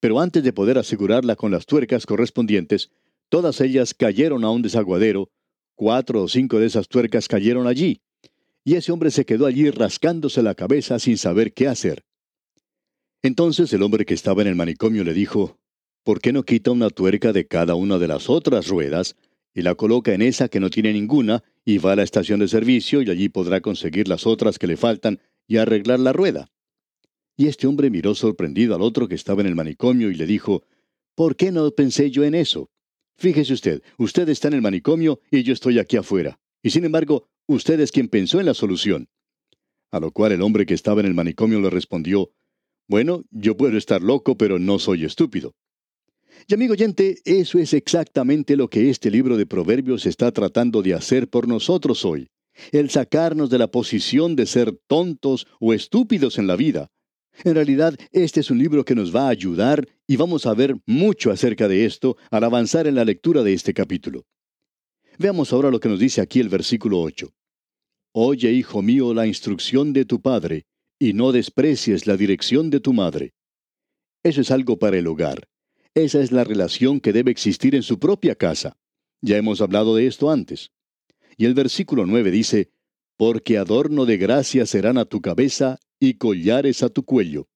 Pero 0.00 0.20
antes 0.20 0.42
de 0.42 0.52
poder 0.52 0.78
asegurarla 0.78 1.36
con 1.36 1.50
las 1.50 1.66
tuercas 1.66 2.06
correspondientes, 2.06 2.90
todas 3.28 3.60
ellas 3.60 3.94
cayeron 3.94 4.44
a 4.44 4.50
un 4.50 4.62
desaguadero, 4.62 5.30
cuatro 5.74 6.22
o 6.22 6.28
cinco 6.28 6.58
de 6.58 6.66
esas 6.66 6.88
tuercas 6.88 7.28
cayeron 7.28 7.66
allí, 7.66 8.02
y 8.64 8.74
ese 8.74 8.92
hombre 8.92 9.10
se 9.10 9.24
quedó 9.24 9.46
allí 9.46 9.70
rascándose 9.70 10.42
la 10.42 10.54
cabeza 10.54 10.98
sin 10.98 11.18
saber 11.18 11.52
qué 11.52 11.68
hacer. 11.68 12.04
Entonces 13.22 13.72
el 13.72 13.82
hombre 13.82 14.04
que 14.04 14.14
estaba 14.14 14.42
en 14.42 14.48
el 14.48 14.54
manicomio 14.54 15.04
le 15.04 15.14
dijo, 15.14 15.58
¿por 16.04 16.20
qué 16.20 16.32
no 16.32 16.44
quita 16.44 16.70
una 16.70 16.90
tuerca 16.90 17.32
de 17.32 17.46
cada 17.46 17.74
una 17.74 17.98
de 17.98 18.08
las 18.08 18.28
otras 18.28 18.68
ruedas 18.68 19.16
y 19.54 19.62
la 19.62 19.74
coloca 19.74 20.14
en 20.14 20.22
esa 20.22 20.48
que 20.48 20.60
no 20.60 20.70
tiene 20.70 20.92
ninguna 20.92 21.44
y 21.64 21.78
va 21.78 21.92
a 21.92 21.96
la 21.96 22.02
estación 22.02 22.40
de 22.40 22.48
servicio 22.48 23.02
y 23.02 23.10
allí 23.10 23.28
podrá 23.28 23.60
conseguir 23.60 24.08
las 24.08 24.26
otras 24.26 24.58
que 24.58 24.66
le 24.66 24.76
faltan 24.76 25.20
y 25.46 25.58
arreglar 25.58 26.00
la 26.00 26.12
rueda? 26.12 26.50
Y 27.36 27.46
este 27.46 27.66
hombre 27.66 27.90
miró 27.90 28.14
sorprendido 28.14 28.74
al 28.74 28.82
otro 28.82 29.08
que 29.08 29.14
estaba 29.14 29.40
en 29.40 29.46
el 29.46 29.54
manicomio 29.54 30.10
y 30.10 30.14
le 30.14 30.26
dijo, 30.26 30.64
¿por 31.14 31.36
qué 31.36 31.52
no 31.52 31.70
pensé 31.70 32.10
yo 32.10 32.24
en 32.24 32.34
eso? 32.34 32.70
Fíjese 33.16 33.52
usted, 33.52 33.82
usted 33.98 34.28
está 34.28 34.48
en 34.48 34.54
el 34.54 34.62
manicomio 34.62 35.20
y 35.30 35.42
yo 35.42 35.52
estoy 35.52 35.78
aquí 35.78 35.96
afuera. 35.96 36.40
Y 36.62 36.70
sin 36.70 36.84
embargo, 36.84 37.28
usted 37.46 37.80
es 37.80 37.92
quien 37.92 38.08
pensó 38.08 38.40
en 38.40 38.46
la 38.46 38.54
solución. 38.54 39.08
A 39.90 40.00
lo 40.00 40.10
cual 40.10 40.32
el 40.32 40.42
hombre 40.42 40.66
que 40.66 40.74
estaba 40.74 41.00
en 41.00 41.06
el 41.06 41.14
manicomio 41.14 41.60
le 41.60 41.70
respondió, 41.70 42.32
bueno, 42.88 43.24
yo 43.30 43.56
puedo 43.56 43.76
estar 43.78 44.02
loco, 44.02 44.36
pero 44.36 44.58
no 44.58 44.78
soy 44.78 45.04
estúpido. 45.04 45.54
Y 46.46 46.54
amigo 46.54 46.72
oyente, 46.72 47.18
eso 47.24 47.58
es 47.58 47.72
exactamente 47.72 48.56
lo 48.56 48.68
que 48.68 48.90
este 48.90 49.10
libro 49.10 49.36
de 49.36 49.46
Proverbios 49.46 50.06
está 50.06 50.32
tratando 50.32 50.82
de 50.82 50.94
hacer 50.94 51.28
por 51.28 51.46
nosotros 51.46 52.04
hoy. 52.04 52.28
El 52.72 52.90
sacarnos 52.90 53.50
de 53.50 53.58
la 53.58 53.68
posición 53.68 54.36
de 54.36 54.46
ser 54.46 54.72
tontos 54.86 55.46
o 55.60 55.72
estúpidos 55.72 56.38
en 56.38 56.46
la 56.46 56.56
vida. 56.56 56.90
En 57.44 57.54
realidad, 57.54 57.96
este 58.10 58.40
es 58.40 58.50
un 58.50 58.58
libro 58.58 58.84
que 58.84 58.94
nos 58.94 59.14
va 59.14 59.26
a 59.26 59.30
ayudar 59.30 59.88
y 60.06 60.16
vamos 60.16 60.44
a 60.46 60.54
ver 60.54 60.76
mucho 60.86 61.30
acerca 61.30 61.66
de 61.66 61.86
esto 61.86 62.16
al 62.30 62.44
avanzar 62.44 62.86
en 62.86 62.94
la 62.94 63.04
lectura 63.04 63.42
de 63.42 63.54
este 63.54 63.72
capítulo. 63.72 64.26
Veamos 65.18 65.52
ahora 65.52 65.70
lo 65.70 65.80
que 65.80 65.88
nos 65.88 65.98
dice 65.98 66.20
aquí 66.20 66.40
el 66.40 66.48
versículo 66.48 67.00
8. 67.00 67.32
Oye, 68.12 68.52
hijo 68.52 68.82
mío, 68.82 69.14
la 69.14 69.26
instrucción 69.26 69.92
de 69.92 70.04
tu 70.04 70.20
padre, 70.20 70.66
y 70.98 71.14
no 71.14 71.32
desprecies 71.32 72.06
la 72.06 72.16
dirección 72.16 72.70
de 72.70 72.80
tu 72.80 72.92
madre. 72.92 73.32
Eso 74.22 74.40
es 74.40 74.50
algo 74.50 74.78
para 74.78 74.98
el 74.98 75.06
hogar. 75.06 75.48
Esa 75.94 76.20
es 76.20 76.32
la 76.32 76.44
relación 76.44 77.00
que 77.00 77.12
debe 77.12 77.30
existir 77.30 77.74
en 77.74 77.82
su 77.82 77.98
propia 77.98 78.34
casa. 78.34 78.78
Ya 79.20 79.36
hemos 79.36 79.60
hablado 79.60 79.94
de 79.94 80.06
esto 80.06 80.30
antes. 80.30 80.72
Y 81.36 81.44
el 81.44 81.52
versículo 81.54 82.06
9 82.06 82.30
dice, 82.30 82.70
Porque 83.18 83.58
adorno 83.58 84.06
de 84.06 84.16
gracia 84.16 84.64
serán 84.64 84.96
a 84.96 85.04
tu 85.04 85.20
cabeza 85.20 85.78
y 86.00 86.14
collares 86.14 86.82
a 86.82 86.88
tu 86.88 87.04
cuello. 87.04 87.48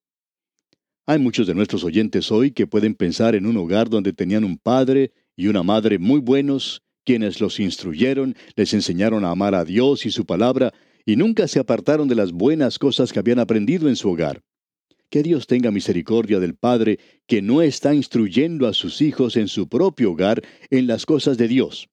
Hay 1.06 1.18
muchos 1.18 1.46
de 1.46 1.54
nuestros 1.54 1.82
oyentes 1.82 2.30
hoy 2.30 2.50
que 2.50 2.66
pueden 2.66 2.94
pensar 2.94 3.34
en 3.34 3.46
un 3.46 3.56
hogar 3.56 3.88
donde 3.88 4.12
tenían 4.12 4.44
un 4.44 4.58
padre 4.58 5.12
y 5.34 5.46
una 5.46 5.62
madre 5.62 5.98
muy 5.98 6.20
buenos, 6.20 6.82
quienes 7.04 7.40
los 7.40 7.58
instruyeron, 7.58 8.34
les 8.54 8.74
enseñaron 8.74 9.24
a 9.24 9.30
amar 9.30 9.54
a 9.54 9.64
Dios 9.64 10.04
y 10.04 10.10
su 10.10 10.26
palabra, 10.26 10.74
y 11.06 11.16
nunca 11.16 11.48
se 11.48 11.60
apartaron 11.60 12.08
de 12.08 12.16
las 12.16 12.32
buenas 12.32 12.78
cosas 12.78 13.12
que 13.12 13.18
habían 13.18 13.38
aprendido 13.38 13.88
en 13.88 13.96
su 13.96 14.10
hogar. 14.10 14.42
Que 15.08 15.22
Dios 15.22 15.46
tenga 15.46 15.70
misericordia 15.70 16.40
del 16.40 16.56
Padre 16.56 16.98
que 17.26 17.42
no 17.42 17.62
está 17.62 17.94
instruyendo 17.94 18.66
a 18.66 18.72
sus 18.72 19.00
hijos 19.00 19.36
en 19.36 19.48
su 19.48 19.68
propio 19.68 20.12
hogar 20.12 20.42
en 20.70 20.86
las 20.86 21.06
cosas 21.06 21.38
de 21.38 21.48
Dios. 21.48 21.88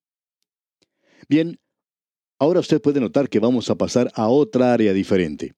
Bien, 1.29 1.60
ahora 2.39 2.60
usted 2.60 2.82
puede 2.82 3.00
notar 3.00 3.29
que 3.29 3.39
vamos 3.39 3.70
a 3.70 3.75
pasar 3.75 4.12
a 4.15 4.27
otra 4.27 4.74
área 4.74 4.93
diferente. 4.93 5.53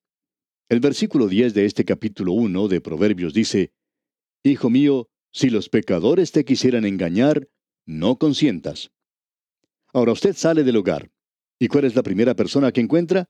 El 0.68 0.80
versículo 0.80 1.28
10 1.28 1.54
de 1.54 1.66
este 1.66 1.86
capítulo 1.86 2.34
1 2.34 2.68
de 2.68 2.82
Proverbios 2.82 3.34
dice, 3.34 3.72
Hijo 4.44 4.70
mío, 4.70 5.10
si 5.32 5.50
los 5.50 5.70
pecadores 5.70 6.32
te 6.32 6.46
quisieran 6.46 6.86
engañar, 6.86 7.50
no 7.86 8.18
consientas. 8.18 8.92
Ahora 9.94 10.12
usted 10.12 10.36
sale 10.36 10.64
del 10.64 10.78
hogar. 10.78 11.12
¿Y 11.60 11.68
cuál 11.68 11.86
es 11.86 11.96
la 11.96 12.04
primera 12.04 12.36
persona 12.36 12.72
que 12.72 12.82
encuentra? 12.82 13.30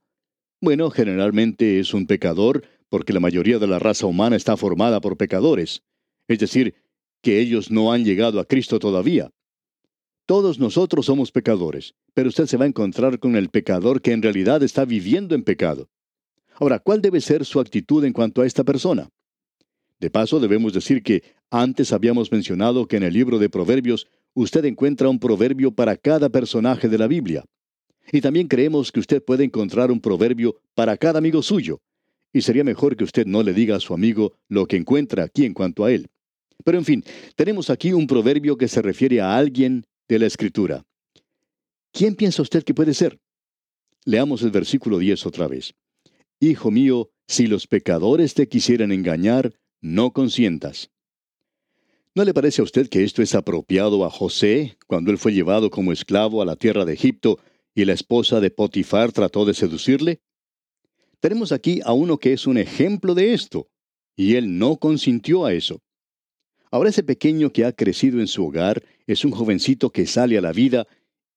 Bueno, 0.62 0.90
generalmente 0.90 1.80
es 1.80 1.94
un 1.94 2.08
pecador, 2.08 2.64
porque 2.90 3.14
la 3.14 3.20
mayoría 3.20 3.60
de 3.60 3.68
la 3.68 3.80
raza 3.80 4.06
humana 4.06 4.36
está 4.36 4.58
formada 4.58 5.02
por 5.02 5.18
pecadores, 5.18 5.84
es 6.28 6.40
decir, 6.40 6.76
que 7.22 7.40
ellos 7.40 7.72
no 7.72 7.92
han 7.92 8.04
llegado 8.04 8.40
a 8.40 8.46
Cristo 8.46 8.80
todavía. 8.80 9.32
Todos 10.26 10.60
nosotros 10.60 11.06
somos 11.06 11.32
pecadores, 11.32 11.94
pero 12.14 12.30
usted 12.30 12.46
se 12.48 12.58
va 12.58 12.66
a 12.66 12.68
encontrar 12.68 13.20
con 13.20 13.36
el 13.36 13.50
pecador 13.50 14.02
que 14.02 14.12
en 14.12 14.22
realidad 14.22 14.64
está 14.64 14.86
viviendo 14.86 15.36
en 15.36 15.44
pecado. 15.44 15.90
Ahora, 16.56 16.80
¿cuál 16.80 17.02
debe 17.02 17.22
ser 17.22 17.46
su 17.46 17.60
actitud 17.60 18.04
en 18.06 18.14
cuanto 18.14 18.42
a 18.42 18.46
esta 18.46 18.64
persona? 18.64 19.10
De 20.00 20.10
paso, 20.10 20.40
debemos 20.40 20.74
decir 20.74 21.04
que 21.04 21.24
antes 21.50 21.94
habíamos 21.94 22.32
mencionado 22.32 22.88
que 22.88 22.98
en 22.98 23.04
el 23.04 23.14
libro 23.14 23.40
de 23.40 23.50
Proverbios 23.50 24.08
usted 24.34 24.66
encuentra 24.66 25.10
un 25.10 25.20
proverbio 25.20 25.72
para 25.72 25.96
cada 25.96 26.30
personaje 26.30 26.90
de 26.90 26.98
la 26.98 27.08
Biblia. 27.08 27.44
Y 28.12 28.22
también 28.22 28.48
creemos 28.48 28.92
que 28.92 29.00
usted 29.00 29.24
puede 29.24 29.44
encontrar 29.44 29.92
un 29.92 30.00
proverbio 30.00 30.56
para 30.74 30.98
cada 30.98 31.20
amigo 31.20 31.42
suyo. 31.42 31.82
Y 32.36 32.42
sería 32.42 32.66
mejor 32.66 32.98
que 32.98 33.06
usted 33.06 33.26
no 33.26 33.44
le 33.44 33.54
diga 33.54 33.78
a 33.78 33.80
su 33.80 33.94
amigo 33.94 34.34
lo 34.50 34.66
que 34.66 34.76
encuentra 34.76 35.24
aquí 35.24 35.46
en 35.46 35.54
cuanto 35.54 35.86
a 35.86 35.92
él. 35.94 36.10
Pero 36.66 36.78
en 36.78 36.84
fin, 36.84 37.02
tenemos 37.38 37.70
aquí 37.70 37.94
un 37.94 38.08
proverbio 38.08 38.58
que 38.58 38.68
se 38.68 38.82
refiere 38.82 39.22
a 39.22 39.38
alguien 39.38 39.86
de 40.10 40.20
la 40.20 40.26
Escritura. 40.26 40.84
¿Quién 41.94 42.14
piensa 42.14 42.42
usted 42.42 42.66
que 42.66 42.74
puede 42.74 42.94
ser? 42.94 43.22
Leamos 44.04 44.42
el 44.42 44.52
versículo 44.52 44.98
10 45.00 45.26
otra 45.26 45.48
vez. 45.48 45.76
Hijo 46.42 46.72
mío, 46.72 47.10
si 47.26 47.48
los 47.48 47.68
pecadores 47.68 48.34
te 48.34 48.50
quisieran 48.50 48.92
engañar, 48.92 49.54
no 49.80 50.12
consientas. 50.12 50.92
¿No 52.16 52.26
le 52.26 52.34
parece 52.34 52.60
a 52.60 52.66
usted 52.66 52.90
que 52.90 53.06
esto 53.06 53.22
es 53.22 53.34
apropiado 53.34 54.04
a 54.04 54.10
José 54.10 54.78
cuando 54.88 55.10
él 55.10 55.18
fue 55.20 55.32
llevado 55.32 55.70
como 55.70 55.94
esclavo 55.94 56.42
a 56.42 56.46
la 56.46 56.58
tierra 56.58 56.84
de 56.84 56.96
Egipto 56.96 57.40
y 57.74 57.86
la 57.86 57.94
esposa 57.94 58.42
de 58.42 58.52
Potifar 58.52 59.14
trató 59.14 59.46
de 59.46 59.54
seducirle? 59.54 60.20
Tenemos 61.26 61.52
aquí 61.52 61.82
a 61.84 61.92
uno 61.92 62.20
que 62.20 62.34
es 62.34 62.46
un 62.46 62.56
ejemplo 62.56 63.16
de 63.16 63.34
esto, 63.34 63.68
y 64.16 64.36
él 64.36 64.60
no 64.60 64.78
consintió 64.78 65.44
a 65.44 65.54
eso. 65.54 65.82
Ahora 66.70 66.92
ese 66.92 67.02
pequeño 67.02 67.52
que 67.52 67.66
ha 67.66 67.72
crecido 67.72 68.20
en 68.20 68.28
su 68.28 68.46
hogar 68.46 68.84
es 69.08 69.26
un 69.26 69.32
jovencito 69.32 69.90
que 69.90 70.06
sale 70.06 70.38
a 70.38 70.42
la 70.42 70.52
vida, 70.52 70.86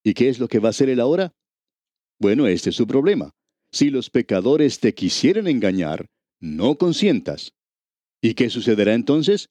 ¿y 0.05 0.13
qué 0.13 0.29
es 0.29 0.41
lo 0.41 0.47
que 0.47 0.59
va 0.59 0.69
a 0.69 0.77
hacer 0.77 0.91
él 0.91 1.01
ahora? 1.01 1.33
Bueno, 2.19 2.47
este 2.47 2.69
es 2.69 2.77
su 2.77 2.87
problema. 2.87 3.35
Si 3.73 3.89
los 3.89 4.11
pecadores 4.11 4.79
te 4.79 4.93
quisieren 4.93 5.47
engañar, 5.47 6.11
no 6.39 6.77
consientas. 6.77 7.55
¿Y 8.21 8.35
qué 8.35 8.51
sucederá 8.51 8.93
entonces? 8.93 9.49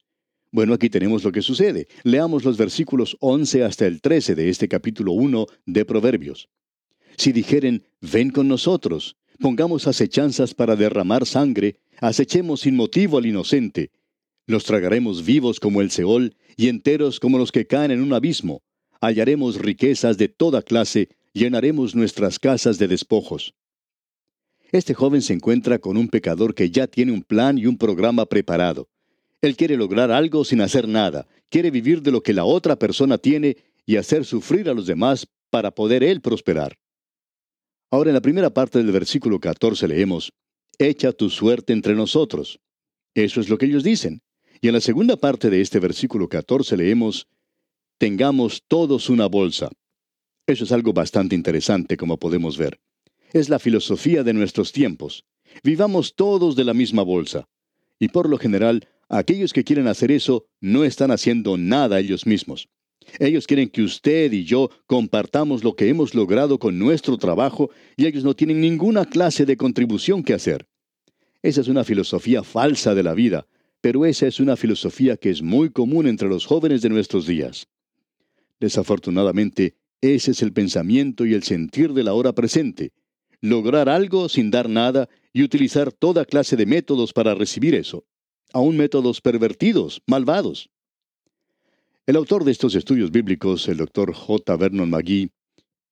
Bueno, 0.52 0.76
aquí 0.76 0.92
tenemos 0.92 1.24
lo 1.24 1.32
que 1.32 1.42
sucede. 1.42 1.88
Leamos 2.04 2.44
los 2.46 2.58
versículos 2.58 3.18
11 3.22 3.64
hasta 3.64 3.88
el 3.88 4.02
13 4.02 4.36
de 4.36 4.50
este 4.50 4.68
capítulo 4.68 5.14
1 5.14 5.48
de 5.66 5.84
Proverbios. 5.84 6.48
Si 7.18 7.32
dijeren, 7.32 7.88
ven 8.02 8.30
con 8.30 8.48
nosotros, 8.48 9.18
pongamos 9.38 9.88
acechanzas 9.88 10.54
para 10.54 10.76
derramar 10.76 11.26
sangre, 11.26 11.78
acechemos 12.00 12.62
sin 12.62 12.76
motivo 12.76 13.18
al 13.18 13.26
inocente. 13.26 13.92
Los 14.46 14.64
tragaremos 14.64 15.26
vivos 15.26 15.60
como 15.60 15.82
el 15.82 15.92
Seol 15.92 16.36
y 16.56 16.70
enteros 16.70 17.20
como 17.20 17.38
los 17.38 17.52
que 17.52 17.68
caen 17.68 17.92
en 17.92 18.02
un 18.02 18.14
abismo. 18.14 18.62
Hallaremos 19.02 19.58
riquezas 19.58 20.18
de 20.18 20.28
toda 20.28 20.62
clase, 20.62 21.10
llenaremos 21.34 21.96
nuestras 21.96 22.40
casas 22.40 22.78
de 22.78 22.88
despojos. 22.88 23.54
Este 24.72 24.94
joven 24.94 25.22
se 25.22 25.34
encuentra 25.34 25.80
con 25.80 25.98
un 25.98 26.10
pecador 26.10 26.54
que 26.54 26.70
ya 26.70 26.88
tiene 26.88 27.12
un 27.12 27.24
plan 27.24 27.58
y 27.58 27.68
un 27.68 27.78
programa 27.78 28.26
preparado. 28.26 28.90
Él 29.42 29.56
quiere 29.56 29.78
lograr 29.78 30.12
algo 30.12 30.44
sin 30.44 30.62
hacer 30.62 30.88
nada, 30.88 31.28
quiere 31.50 31.72
vivir 31.72 32.02
de 32.02 32.12
lo 32.12 32.22
que 32.22 32.34
la 32.34 32.44
otra 32.44 32.78
persona 32.78 33.18
tiene 33.18 33.58
y 33.86 33.98
hacer 33.98 34.26
sufrir 34.26 34.70
a 34.70 34.74
los 34.74 34.88
demás 34.88 35.28
para 35.50 35.72
poder 35.72 36.04
él 36.04 36.22
prosperar. 36.22 36.78
Ahora 37.90 38.10
en 38.10 38.16
la 38.16 38.22
primera 38.22 38.50
parte 38.50 38.80
del 38.80 38.92
versículo 38.92 39.40
14 39.40 39.88
leemos, 39.88 40.34
echa 40.78 41.14
tu 41.14 41.30
suerte 41.30 41.72
entre 41.72 41.96
nosotros. 41.96 42.60
Eso 43.16 43.40
es 43.40 43.50
lo 43.50 43.58
que 43.58 43.66
ellos 43.66 43.84
dicen. 43.84 44.22
Y 44.60 44.68
en 44.68 44.74
la 44.74 44.82
segunda 44.82 45.16
parte 45.16 45.50
de 45.50 45.62
este 45.62 45.80
versículo 45.80 46.28
14 46.28 46.76
leemos, 46.76 47.28
tengamos 47.98 48.64
todos 48.68 49.10
una 49.10 49.28
bolsa. 49.28 49.70
Eso 50.48 50.66
es 50.66 50.72
algo 50.72 50.92
bastante 50.92 51.36
interesante, 51.36 51.96
como 51.96 52.18
podemos 52.18 52.58
ver. 52.58 52.80
Es 53.32 53.48
la 53.48 53.60
filosofía 53.60 54.24
de 54.24 54.34
nuestros 54.34 54.72
tiempos. 54.72 55.24
Vivamos 55.64 56.16
todos 56.16 56.56
de 56.56 56.66
la 56.66 56.74
misma 56.74 57.04
bolsa. 57.04 57.48
Y 58.00 58.10
por 58.10 58.30
lo 58.30 58.38
general, 58.38 58.88
aquellos 59.08 59.54
que 59.54 59.64
quieren 59.64 59.88
hacer 59.88 60.12
eso 60.12 60.46
no 60.60 60.84
están 60.84 61.12
haciendo 61.12 61.58
nada 61.58 62.00
ellos 62.00 62.26
mismos. 62.26 62.68
Ellos 63.20 63.48
quieren 63.48 63.70
que 63.70 63.82
usted 63.82 64.32
y 64.32 64.44
yo 64.44 64.70
compartamos 64.86 65.64
lo 65.64 65.76
que 65.76 65.90
hemos 65.90 66.14
logrado 66.14 66.60
con 66.60 66.78
nuestro 66.78 67.18
trabajo 67.18 67.70
y 67.96 68.06
ellos 68.06 68.24
no 68.24 68.36
tienen 68.36 68.62
ninguna 68.62 69.06
clase 69.06 69.46
de 69.46 69.58
contribución 69.58 70.24
que 70.24 70.34
hacer. 70.34 70.68
Esa 71.42 71.62
es 71.62 71.68
una 71.68 71.84
filosofía 71.84 72.44
falsa 72.44 72.94
de 72.96 73.04
la 73.04 73.14
vida, 73.14 73.48
pero 73.82 74.06
esa 74.06 74.28
es 74.28 74.40
una 74.40 74.56
filosofía 74.56 75.18
que 75.18 75.30
es 75.30 75.42
muy 75.42 75.70
común 75.70 76.08
entre 76.08 76.28
los 76.28 76.46
jóvenes 76.46 76.82
de 76.82 76.90
nuestros 76.90 77.26
días. 77.26 77.68
Desafortunadamente, 78.60 79.76
ese 80.02 80.32
es 80.32 80.42
el 80.42 80.54
pensamiento 80.54 81.26
y 81.26 81.34
el 81.34 81.44
sentir 81.44 81.94
de 81.94 82.04
la 82.04 82.14
hora 82.14 82.34
presente. 82.34 82.92
Lograr 83.40 83.88
algo 83.88 84.30
sin 84.30 84.52
dar 84.52 84.68
nada 84.68 85.10
y 85.32 85.44
utilizar 85.44 85.92
toda 85.92 86.26
clase 86.26 86.56
de 86.56 86.66
métodos 86.66 87.14
para 87.14 87.36
recibir 87.36 87.76
eso. 87.76 88.06
Aún 88.54 88.78
métodos 88.78 89.22
pervertidos, 89.22 90.02
malvados. 90.08 90.70
El 92.08 92.16
autor 92.16 92.44
de 92.44 92.52
estos 92.52 92.74
estudios 92.74 93.12
bíblicos, 93.12 93.68
el 93.68 93.78
doctor 93.78 94.12
J. 94.14 94.58
Vernon 94.58 94.90
McGee, 94.90 95.30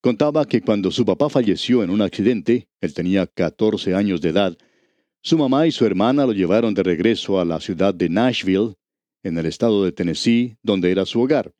contaba 0.01 0.45
que 0.45 0.61
cuando 0.61 0.89
su 0.89 1.05
papá 1.05 1.29
falleció 1.29 1.83
en 1.83 1.91
un 1.91 2.01
accidente, 2.01 2.67
él 2.81 2.93
tenía 2.95 3.27
14 3.27 3.93
años 3.93 4.21
de 4.21 4.29
edad, 4.29 4.57
su 5.21 5.37
mamá 5.37 5.67
y 5.67 5.71
su 5.71 5.85
hermana 5.85 6.25
lo 6.25 6.31
llevaron 6.31 6.73
de 6.73 6.81
regreso 6.81 7.39
a 7.39 7.45
la 7.45 7.59
ciudad 7.59 7.93
de 7.93 8.09
Nashville, 8.09 8.73
en 9.21 9.37
el 9.37 9.45
estado 9.45 9.83
de 9.83 9.91
Tennessee, 9.91 10.57
donde 10.63 10.91
era 10.91 11.05
su 11.05 11.21
hogar 11.21 11.53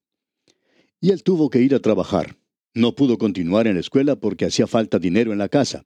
y 1.06 1.12
él 1.12 1.22
tuvo 1.22 1.52
que 1.52 1.62
ir 1.62 1.76
a 1.76 1.80
trabajar. 1.80 2.36
No 2.74 2.96
pudo 2.96 3.20
continuar 3.20 3.68
en 3.68 3.76
la 3.76 3.80
escuela 3.80 4.16
porque 4.16 4.46
hacía 4.46 4.66
falta 4.66 4.98
dinero 4.98 5.32
en 5.32 5.38
la 5.38 5.50
casa. 5.50 5.84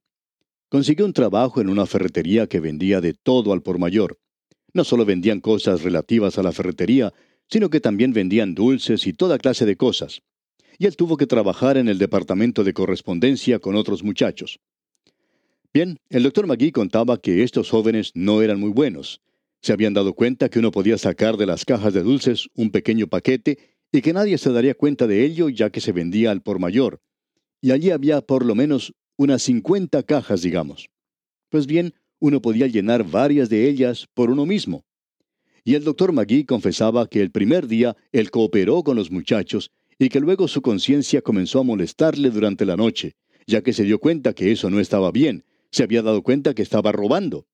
Consiguió 0.69 1.05
un 1.05 1.11
trabajo 1.11 1.59
en 1.59 1.67
una 1.67 1.85
ferretería 1.85 2.47
que 2.47 2.61
vendía 2.61 3.01
de 3.01 3.13
todo 3.13 3.51
al 3.51 3.61
por 3.61 3.79
mayor. 3.79 4.17
No 4.73 4.85
solo 4.85 5.03
vendían 5.03 5.41
cosas 5.41 5.83
relativas 5.83 6.37
a 6.37 6.43
la 6.43 6.53
ferretería, 6.53 7.13
sino 7.49 7.69
que 7.69 7.81
también 7.81 8.13
vendían 8.13 8.53
dulces 8.55 9.07
y 9.07 9.13
toda 9.13 9.37
clase 9.37 9.65
de 9.65 9.75
cosas. 9.75 10.21
Y 10.77 10.85
él 10.85 10.95
tuvo 10.95 11.17
que 11.17 11.27
trabajar 11.27 11.77
en 11.77 11.89
el 11.89 11.97
departamento 11.97 12.63
de 12.63 12.73
correspondencia 12.73 13.59
con 13.59 13.75
otros 13.75 14.03
muchachos. 14.03 14.59
Bien, 15.73 15.99
el 16.09 16.23
doctor 16.23 16.47
McGee 16.47 16.71
contaba 16.71 17.19
que 17.19 17.43
estos 17.43 17.69
jóvenes 17.69 18.11
no 18.15 18.41
eran 18.41 18.59
muy 18.59 18.71
buenos. 18.71 19.21
Se 19.61 19.73
habían 19.73 19.93
dado 19.93 20.13
cuenta 20.13 20.49
que 20.49 20.59
uno 20.59 20.71
podía 20.71 20.97
sacar 20.97 21.37
de 21.37 21.45
las 21.45 21.65
cajas 21.65 21.93
de 21.93 22.01
dulces 22.01 22.47
un 22.55 22.71
pequeño 22.71 23.07
paquete 23.07 23.57
y 23.91 24.01
que 24.01 24.13
nadie 24.13 24.37
se 24.37 24.51
daría 24.51 24.73
cuenta 24.73 25.05
de 25.05 25.25
ello 25.25 25.49
ya 25.49 25.69
que 25.69 25.81
se 25.81 25.91
vendía 25.91 26.31
al 26.31 26.41
por 26.41 26.59
mayor. 26.59 27.01
Y 27.61 27.71
allí 27.71 27.91
había 27.91 28.21
por 28.21 28.45
lo 28.45 28.55
menos 28.55 28.93
unas 29.17 29.41
50 29.43 30.01
cajas, 30.03 30.41
digamos. 30.41 30.89
Pues 31.49 31.67
bien, 31.67 31.93
uno 32.19 32.41
podía 32.41 32.67
llenar 32.67 33.03
varias 33.03 33.49
de 33.49 33.67
ellas 33.67 34.07
por 34.13 34.29
uno 34.29 34.45
mismo. 34.45 34.85
Y 35.69 35.75
el 35.75 35.83
doctor 35.83 36.13
Magui 36.13 36.45
confesaba 36.45 37.05
que 37.05 37.21
el 37.21 37.29
primer 37.29 37.67
día 37.67 37.95
él 38.11 38.31
cooperó 38.31 38.81
con 38.81 38.95
los 38.95 39.11
muchachos 39.11 39.69
y 39.99 40.09
que 40.09 40.19
luego 40.19 40.47
su 40.47 40.63
conciencia 40.63 41.21
comenzó 41.21 41.59
a 41.59 41.63
molestarle 41.63 42.31
durante 42.31 42.65
la 42.65 42.75
noche, 42.75 43.13
ya 43.45 43.61
que 43.61 43.71
se 43.71 43.83
dio 43.83 43.99
cuenta 43.99 44.33
que 44.33 44.51
eso 44.51 44.71
no 44.71 44.79
estaba 44.79 45.11
bien, 45.11 45.43
se 45.69 45.83
había 45.83 46.01
dado 46.01 46.23
cuenta 46.23 46.55
que 46.55 46.63
estaba 46.63 46.91
robando. 46.91 47.45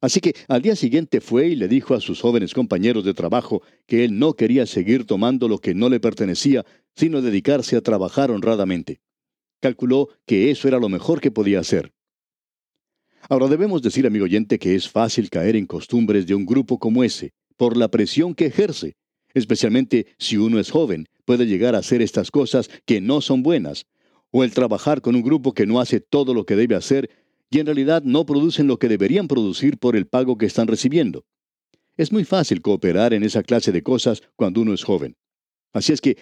Así 0.00 0.20
que 0.20 0.34
al 0.48 0.62
día 0.62 0.74
siguiente 0.74 1.20
fue 1.20 1.48
y 1.48 1.54
le 1.54 1.68
dijo 1.68 1.94
a 1.94 2.00
sus 2.00 2.18
jóvenes 2.22 2.54
compañeros 2.54 3.04
de 3.04 3.12
trabajo 3.12 3.60
que 3.86 4.06
él 4.06 4.18
no 4.18 4.32
quería 4.32 4.64
seguir 4.64 5.04
tomando 5.04 5.46
lo 5.46 5.58
que 5.58 5.74
no 5.74 5.90
le 5.90 6.00
pertenecía, 6.00 6.64
sino 6.96 7.20
dedicarse 7.20 7.76
a 7.76 7.82
trabajar 7.82 8.30
honradamente. 8.30 9.02
Calculó 9.60 10.08
que 10.24 10.50
eso 10.50 10.66
era 10.66 10.78
lo 10.78 10.88
mejor 10.88 11.20
que 11.20 11.30
podía 11.30 11.60
hacer. 11.60 11.92
Ahora 13.28 13.48
debemos 13.48 13.80
decir, 13.80 14.06
amigo 14.06 14.26
oyente, 14.26 14.58
que 14.58 14.74
es 14.74 14.88
fácil 14.88 15.30
caer 15.30 15.56
en 15.56 15.66
costumbres 15.66 16.26
de 16.26 16.34
un 16.34 16.44
grupo 16.44 16.78
como 16.78 17.02
ese, 17.04 17.32
por 17.56 17.76
la 17.76 17.88
presión 17.88 18.34
que 18.34 18.46
ejerce, 18.46 18.96
especialmente 19.34 20.06
si 20.18 20.36
uno 20.36 20.58
es 20.58 20.70
joven, 20.70 21.08
puede 21.24 21.46
llegar 21.46 21.74
a 21.74 21.78
hacer 21.78 22.02
estas 22.02 22.30
cosas 22.30 22.70
que 22.84 23.00
no 23.00 23.20
son 23.20 23.42
buenas, 23.42 23.86
o 24.30 24.44
el 24.44 24.52
trabajar 24.52 25.00
con 25.00 25.14
un 25.14 25.22
grupo 25.22 25.54
que 25.54 25.66
no 25.66 25.80
hace 25.80 26.00
todo 26.00 26.34
lo 26.34 26.44
que 26.44 26.56
debe 26.56 26.74
hacer 26.74 27.10
y 27.50 27.60
en 27.60 27.66
realidad 27.66 28.02
no 28.02 28.26
producen 28.26 28.66
lo 28.66 28.78
que 28.78 28.88
deberían 28.88 29.28
producir 29.28 29.78
por 29.78 29.94
el 29.94 30.06
pago 30.06 30.36
que 30.38 30.46
están 30.46 30.66
recibiendo. 30.66 31.24
Es 31.96 32.10
muy 32.10 32.24
fácil 32.24 32.60
cooperar 32.60 33.14
en 33.14 33.22
esa 33.22 33.44
clase 33.44 33.70
de 33.70 33.82
cosas 33.82 34.22
cuando 34.34 34.60
uno 34.60 34.74
es 34.74 34.82
joven. 34.82 35.16
Así 35.72 35.92
es 35.92 36.00
que 36.00 36.16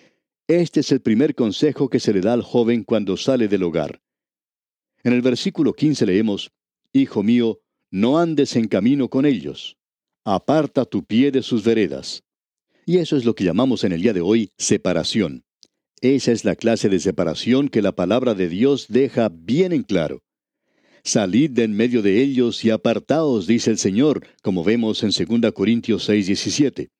este 0.46 0.80
es 0.80 0.92
el 0.92 1.00
primer 1.00 1.34
consejo 1.34 1.88
que 1.88 2.00
se 2.00 2.12
le 2.12 2.20
da 2.20 2.34
al 2.34 2.42
joven 2.42 2.84
cuando 2.84 3.16
sale 3.16 3.48
del 3.48 3.62
hogar. 3.62 4.02
En 5.02 5.14
el 5.14 5.22
versículo 5.22 5.72
15 5.72 6.04
leemos, 6.04 6.52
Hijo 6.92 7.22
mío, 7.22 7.60
no 7.90 8.18
andes 8.18 8.54
en 8.56 8.68
camino 8.68 9.08
con 9.08 9.24
ellos. 9.24 9.78
Aparta 10.24 10.84
tu 10.84 11.04
pie 11.04 11.32
de 11.32 11.42
sus 11.42 11.64
veredas. 11.64 12.22
Y 12.86 12.98
eso 12.98 13.16
es 13.16 13.24
lo 13.24 13.34
que 13.34 13.42
llamamos 13.42 13.82
en 13.82 13.90
el 13.90 14.02
día 14.02 14.12
de 14.12 14.20
hoy 14.20 14.52
separación. 14.56 15.42
Esa 16.00 16.30
es 16.30 16.44
la 16.44 16.54
clase 16.54 16.88
de 16.88 17.00
separación 17.00 17.68
que 17.68 17.82
la 17.82 17.90
palabra 17.90 18.34
de 18.34 18.48
Dios 18.48 18.86
deja 18.88 19.28
bien 19.28 19.72
en 19.72 19.82
claro. 19.82 20.22
Salid 21.02 21.50
de 21.50 21.64
en 21.64 21.72
medio 21.72 22.02
de 22.02 22.22
ellos 22.22 22.64
y 22.64 22.70
apartaos, 22.70 23.48
dice 23.48 23.72
el 23.72 23.78
Señor, 23.78 24.24
como 24.42 24.62
vemos 24.62 25.02
en 25.02 25.10
2 25.10 25.52
Corintios 25.52 26.04
6, 26.04 26.28
17. 26.28 26.90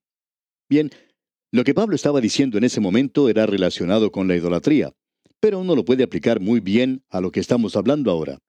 Bien, 0.69 0.91
lo 1.53 1.63
que 1.63 1.75
Pablo 1.75 1.95
estaba 1.95 2.21
diciendo 2.21 2.59
en 2.59 2.65
ese 2.65 2.81
momento 2.81 3.29
era 3.29 3.47
relacionado 3.47 4.11
con 4.11 4.27
la 4.27 4.35
idolatría, 4.35 4.95
pero 5.39 5.61
uno 5.61 5.77
lo 5.77 5.85
puede 5.85 6.03
aplicar 6.03 6.41
muy 6.41 6.59
bien 6.59 7.05
a 7.09 7.21
lo 7.21 7.31
que 7.31 7.39
estamos 7.39 7.77
hablando 7.77 8.11
ahora. 8.11 8.41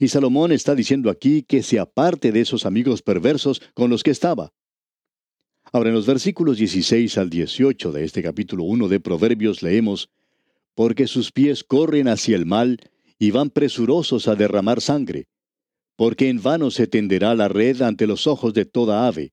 Y 0.00 0.08
Salomón 0.08 0.52
está 0.52 0.74
diciendo 0.74 1.10
aquí 1.10 1.42
que 1.42 1.62
se 1.62 1.78
aparte 1.78 2.32
de 2.32 2.40
esos 2.40 2.66
amigos 2.66 3.02
perversos 3.02 3.62
con 3.74 3.90
los 3.90 4.02
que 4.02 4.10
estaba. 4.10 4.52
Ahora 5.72 5.90
en 5.90 5.94
los 5.94 6.06
versículos 6.06 6.58
16 6.58 7.18
al 7.18 7.30
18 7.30 7.92
de 7.92 8.04
este 8.04 8.22
capítulo 8.22 8.64
1 8.64 8.88
de 8.88 9.00
Proverbios 9.00 9.62
leemos, 9.62 10.10
Porque 10.74 11.06
sus 11.06 11.32
pies 11.32 11.64
corren 11.64 12.08
hacia 12.08 12.36
el 12.36 12.46
mal 12.46 12.78
y 13.18 13.30
van 13.30 13.50
presurosos 13.50 14.28
a 14.28 14.34
derramar 14.34 14.80
sangre, 14.80 15.28
porque 15.96 16.28
en 16.28 16.42
vano 16.42 16.70
se 16.70 16.86
tenderá 16.86 17.34
la 17.34 17.48
red 17.48 17.82
ante 17.82 18.06
los 18.06 18.26
ojos 18.26 18.54
de 18.54 18.64
toda 18.64 19.06
ave. 19.06 19.32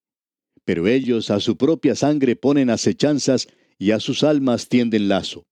Pero 0.64 0.88
ellos 0.88 1.32
a 1.32 1.40
su 1.40 1.58
propia 1.58 1.96
sangre 1.96 2.36
ponen 2.36 2.70
acechanzas 2.70 3.48
y 3.80 3.92
a 3.92 4.00
sus 4.00 4.24
almas 4.24 4.70
tienden 4.70 5.08
lazo. 5.08 5.48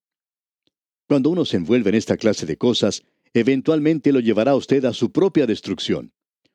Cuando 1.08 1.30
uno 1.30 1.44
se 1.44 1.56
envuelve 1.56 1.90
en 1.90 1.96
esta 1.96 2.16
clase 2.16 2.46
de 2.46 2.56
cosas, 2.56 3.02
eventualmente 3.34 4.12
lo 4.12 4.20
llevará 4.20 4.54
usted 4.54 4.84
a 4.84 4.92
su 4.92 5.12
propia 5.12 5.46
destrucción. 5.46 6.12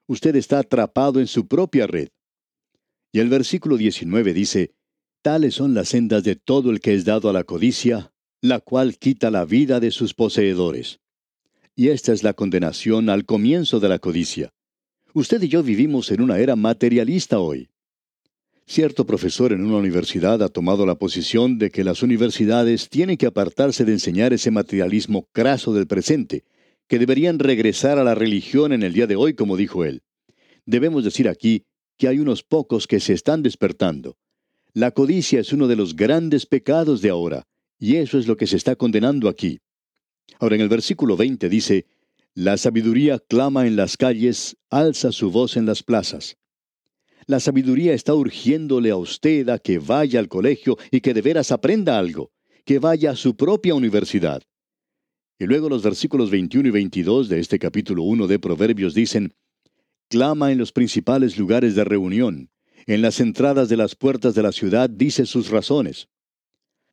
Usted 0.08 0.36
está 0.36 0.60
atrapado 0.60 1.20
en 1.20 1.28
su 1.28 1.48
propia 1.48 1.88
red. 1.88 2.10
Y 3.12 3.20
el 3.20 3.30
versículo 3.30 3.78
19 3.78 4.34
dice, 4.34 4.76
Tales 5.22 5.56
son 5.56 5.74
las 5.74 5.90
sendas 5.90 6.24
de 6.24 6.36
todo 6.36 6.70
el 6.70 6.80
que 6.80 6.94
es 6.94 7.06
dado 7.06 7.30
a 7.30 7.34
la 7.34 7.44
codicia, 7.44 8.14
la 8.42 8.60
cual 8.60 8.98
quita 8.98 9.32
la 9.32 9.46
vida 9.46 9.80
de 9.80 9.90
sus 9.92 10.14
poseedores. 10.14 11.00
Y 11.76 11.90
esta 11.90 12.14
es 12.14 12.24
la 12.24 12.34
condenación 12.34 13.10
al 13.10 13.26
comienzo 13.26 13.80
de 13.80 13.90
la 13.90 14.00
codicia. 14.00 14.54
Usted 15.14 15.42
y 15.42 15.48
yo 15.48 15.64
vivimos 15.64 16.12
en 16.12 16.22
una 16.22 16.38
era 16.40 16.56
materialista 16.56 17.40
hoy. 17.40 17.70
Cierto 18.68 19.06
profesor 19.06 19.54
en 19.54 19.64
una 19.64 19.78
universidad 19.78 20.42
ha 20.44 20.50
tomado 20.50 20.86
la 20.86 20.96
posición 20.96 21.58
de 21.58 21.72
que 21.72 21.84
las 21.84 22.04
universidades 22.04 22.90
tienen 22.90 23.16
que 23.18 23.28
apartarse 23.28 23.86
de 23.86 23.94
enseñar 23.94 24.34
ese 24.34 24.52
materialismo 24.52 25.28
craso 25.32 25.74
del 25.74 25.88
presente, 25.88 26.44
que 26.88 27.00
deberían 27.00 27.40
regresar 27.40 27.98
a 27.98 28.04
la 28.04 28.16
religión 28.16 28.74
en 28.74 28.84
el 28.84 28.94
día 28.94 29.08
de 29.08 29.16
hoy, 29.16 29.34
como 29.34 29.58
dijo 29.58 29.84
él. 29.84 30.04
Debemos 30.66 31.04
decir 31.04 31.28
aquí 31.28 31.66
que 31.98 32.08
hay 32.08 32.20
unos 32.20 32.44
pocos 32.44 32.88
que 32.88 33.00
se 33.00 33.14
están 33.14 33.44
despertando. 33.44 34.18
La 34.74 34.92
codicia 34.92 35.40
es 35.40 35.54
uno 35.54 35.68
de 35.68 35.76
los 35.76 35.96
grandes 35.96 36.46
pecados 36.46 37.02
de 37.02 37.10
ahora, 37.10 37.48
y 37.80 37.96
eso 37.96 38.18
es 38.20 38.28
lo 38.28 38.36
que 38.38 38.48
se 38.48 38.58
está 38.58 38.76
condenando 38.76 39.30
aquí. 39.30 39.60
Ahora 40.40 40.56
en 40.56 40.62
el 40.62 40.70
versículo 40.70 41.16
20 41.16 41.50
dice, 41.50 41.86
La 42.34 42.58
sabiduría 42.58 43.20
clama 43.20 43.68
en 43.68 43.76
las 43.76 43.96
calles, 43.96 44.58
alza 44.70 45.12
su 45.12 45.32
voz 45.32 45.56
en 45.56 45.66
las 45.66 45.84
plazas. 45.84 46.38
La 47.28 47.40
sabiduría 47.40 47.94
está 47.94 48.14
urgiéndole 48.14 48.92
a 48.92 48.98
usted 48.98 49.50
a 49.50 49.58
que 49.58 49.80
vaya 49.80 50.20
al 50.20 50.28
colegio 50.28 50.78
y 50.92 51.02
que 51.02 51.14
de 51.14 51.22
veras 51.22 51.52
aprenda 51.52 51.98
algo, 51.98 52.32
que 52.66 52.78
vaya 52.78 53.12
a 53.12 53.16
su 53.16 53.36
propia 53.36 53.74
universidad. 53.74 54.44
Y 55.38 55.46
luego 55.46 55.68
los 55.68 55.84
versículos 55.84 56.32
21 56.32 56.70
y 56.70 56.72
22 56.72 57.28
de 57.28 57.40
este 57.40 57.60
capítulo 57.60 58.04
1 58.04 58.28
de 58.28 58.40
Proverbios 58.40 58.94
dicen, 58.94 59.34
Clama 60.10 60.52
en 60.52 60.58
los 60.58 60.72
principales 60.72 61.38
lugares 61.38 61.76
de 61.76 61.84
reunión, 61.84 62.50
en 62.86 63.02
las 63.02 63.20
entradas 63.20 63.68
de 63.68 63.78
las 63.78 63.96
puertas 63.96 64.36
de 64.36 64.44
la 64.44 64.52
ciudad 64.52 64.90
dice 64.90 65.26
sus 65.26 65.50
razones. 65.50 66.08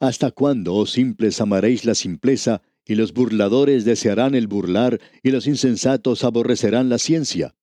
¿Hasta 0.00 0.33
cuándo, 0.33 0.74
oh 0.74 0.87
simples, 0.87 1.40
amaréis 1.40 1.85
la 1.85 1.94
simpleza 1.94 2.62
y 2.85 2.96
los 2.96 3.12
burladores 3.12 3.85
desearán 3.85 4.35
el 4.35 4.48
burlar, 4.48 5.00
y 5.22 5.31
los 5.31 5.46
insensatos 5.46 6.24
aborrecerán 6.24 6.88
la 6.88 6.98
ciencia. 6.98 7.55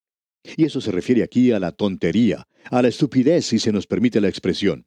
Y 0.55 0.65
eso 0.65 0.79
se 0.79 0.91
refiere 0.91 1.23
aquí 1.23 1.51
a 1.51 1.59
la 1.59 1.71
tontería, 1.73 2.47
a 2.71 2.81
la 2.81 2.87
estupidez, 2.87 3.45
si 3.45 3.59
se 3.59 3.71
nos 3.71 3.85
permite 3.85 4.21
la 4.21 4.29
expresión. 4.29 4.85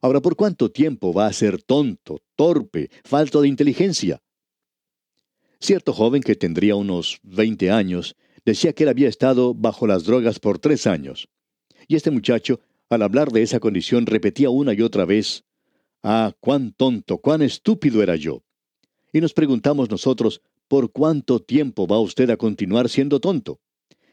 Ahora, 0.00 0.20
¿por 0.20 0.36
cuánto 0.36 0.70
tiempo 0.70 1.12
va 1.12 1.26
a 1.26 1.32
ser 1.32 1.62
tonto, 1.62 2.22
torpe, 2.34 2.90
falto 3.04 3.42
de 3.42 3.48
inteligencia? 3.48 4.22
Cierto 5.62 5.92
joven 5.92 6.22
que 6.22 6.34
tendría 6.34 6.74
unos 6.74 7.20
20 7.22 7.70
años 7.70 8.16
decía 8.44 8.72
que 8.72 8.82
él 8.82 8.88
había 8.88 9.08
estado 9.08 9.54
bajo 9.54 9.86
las 9.86 10.02
drogas 10.02 10.40
por 10.40 10.58
tres 10.58 10.88
años. 10.88 11.28
Y 11.86 11.94
este 11.94 12.10
muchacho, 12.10 12.58
al 12.90 13.02
hablar 13.02 13.30
de 13.30 13.42
esa 13.42 13.60
condición, 13.60 14.06
repetía 14.06 14.50
una 14.50 14.74
y 14.74 14.82
otra 14.82 15.04
vez, 15.04 15.44
Ah, 16.02 16.32
cuán 16.40 16.72
tonto, 16.72 17.18
cuán 17.18 17.42
estúpido 17.42 18.02
era 18.02 18.16
yo. 18.16 18.42
Y 19.12 19.20
nos 19.20 19.34
preguntamos 19.34 19.88
nosotros, 19.88 20.42
¿por 20.66 20.90
cuánto 20.90 21.38
tiempo 21.38 21.86
va 21.86 22.00
usted 22.00 22.28
a 22.30 22.36
continuar 22.36 22.88
siendo 22.88 23.20
tonto? 23.20 23.60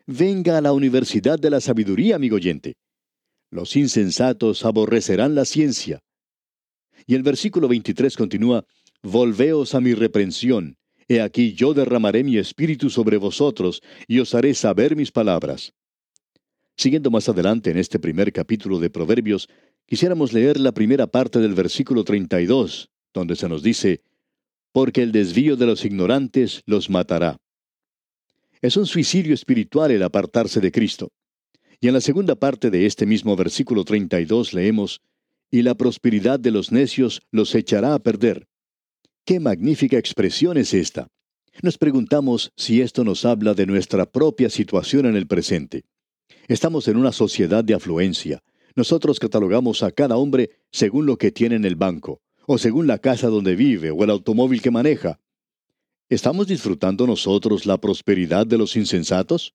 Venga 0.06 0.60
a 0.60 0.62
la 0.62 0.72
Universidad 0.72 1.40
de 1.40 1.50
la 1.50 1.62
Sabiduría, 1.62 2.18
amigo 2.18 2.36
oyente. 2.36 2.78
Los 3.50 3.76
insensatos 3.76 4.66
aborrecerán 4.66 5.34
la 5.34 5.46
ciencia. 5.46 6.04
Y 7.08 7.16
el 7.16 7.24
versículo 7.24 7.68
23 7.68 8.16
continúa, 8.16 8.66
Volveos 9.02 9.74
a 9.74 9.82
mi 9.82 9.96
reprensión. 9.96 10.79
He 11.12 11.22
aquí 11.22 11.54
yo 11.54 11.74
derramaré 11.74 12.24
mi 12.24 12.38
espíritu 12.38 12.92
sobre 12.92 13.18
vosotros, 13.18 13.82
y 14.08 14.20
os 14.20 14.36
haré 14.36 14.54
saber 14.54 14.96
mis 14.96 15.12
palabras. 15.12 15.74
Siguiendo 16.78 17.10
más 17.10 17.28
adelante 17.28 17.72
en 17.72 17.78
este 17.78 17.98
primer 17.98 18.32
capítulo 18.32 18.80
de 18.80 18.92
Proverbios, 18.92 19.50
quisiéramos 19.88 20.34
leer 20.34 20.60
la 20.60 20.72
primera 20.72 21.08
parte 21.08 21.40
del 21.40 21.56
versículo 21.56 22.04
32, 22.04 22.92
donde 23.12 23.36
se 23.36 23.50
nos 23.50 23.64
dice, 23.64 24.04
Porque 24.72 25.02
el 25.02 25.12
desvío 25.12 25.58
de 25.58 25.66
los 25.66 25.84
ignorantes 25.84 26.62
los 26.68 26.92
matará. 26.92 27.38
Es 28.62 28.78
un 28.78 28.86
suicidio 28.86 29.34
espiritual 29.34 29.90
el 29.90 30.04
apartarse 30.04 30.60
de 30.60 30.72
Cristo. 30.72 31.12
Y 31.82 31.88
en 31.88 31.96
la 31.96 32.02
segunda 32.02 32.36
parte 32.36 32.70
de 32.70 32.86
este 32.86 33.08
mismo 33.08 33.36
versículo 33.36 33.84
32 33.84 34.54
leemos, 34.54 35.02
Y 35.50 35.64
la 35.64 35.74
prosperidad 35.74 36.40
de 36.40 36.52
los 36.52 36.72
necios 36.72 37.24
los 37.32 37.56
echará 37.56 37.96
a 37.96 38.00
perder. 38.00 38.49
Qué 39.30 39.40
magnífica 39.40 39.96
expresión 40.00 40.58
es 40.58 40.74
esta. 40.74 41.08
Nos 41.62 41.78
preguntamos 41.78 42.52
si 42.58 42.82
esto 42.82 43.04
nos 43.04 43.26
habla 43.26 43.54
de 43.54 43.68
nuestra 43.68 44.08
propia 44.08 44.50
situación 44.50 45.06
en 45.06 45.16
el 45.16 45.28
presente. 45.28 45.84
Estamos 46.48 46.88
en 46.88 46.98
una 46.98 47.12
sociedad 47.12 47.64
de 47.64 47.76
afluencia. 47.76 48.42
Nosotros 48.76 49.20
catalogamos 49.20 49.84
a 49.84 49.92
cada 49.92 50.18
hombre 50.18 50.50
según 50.72 51.06
lo 51.06 51.16
que 51.20 51.32
tiene 51.32 51.58
en 51.58 51.66
el 51.66 51.76
banco, 51.76 52.24
o 52.48 52.58
según 52.58 52.88
la 52.88 52.98
casa 52.98 53.28
donde 53.28 53.56
vive, 53.56 53.92
o 53.92 54.04
el 54.04 54.10
automóvil 54.10 54.64
que 54.64 54.72
maneja. 54.72 55.20
¿Estamos 56.10 56.48
disfrutando 56.48 57.06
nosotros 57.06 57.68
la 57.68 57.78
prosperidad 57.78 58.48
de 58.48 58.58
los 58.58 58.76
insensatos? 58.76 59.54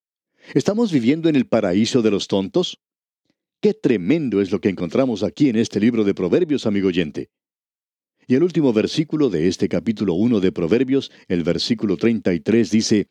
¿Estamos 0.55 0.93
viviendo 0.93 1.29
en 1.29 1.35
el 1.35 1.49
paraíso 1.49 2.01
de 2.01 2.13
los 2.13 2.29
tontos? 2.29 2.79
Qué 3.61 3.75
tremendo 3.75 4.41
es 4.41 4.53
lo 4.53 4.61
que 4.61 4.69
encontramos 4.69 5.25
aquí 5.25 5.49
en 5.49 5.57
este 5.57 5.81
libro 5.81 6.05
de 6.05 6.15
Proverbios, 6.15 6.65
amigo 6.65 6.87
oyente. 6.87 7.29
Y 8.27 8.35
el 8.35 8.43
último 8.43 8.73
versículo 8.73 9.29
de 9.29 9.49
este 9.49 9.69
capítulo 9.69 10.15
1 10.15 10.41
de 10.41 10.53
Proverbios, 10.53 11.11
el 11.29 11.45
versículo 11.45 11.97
33, 11.97 12.71
dice, 12.71 13.09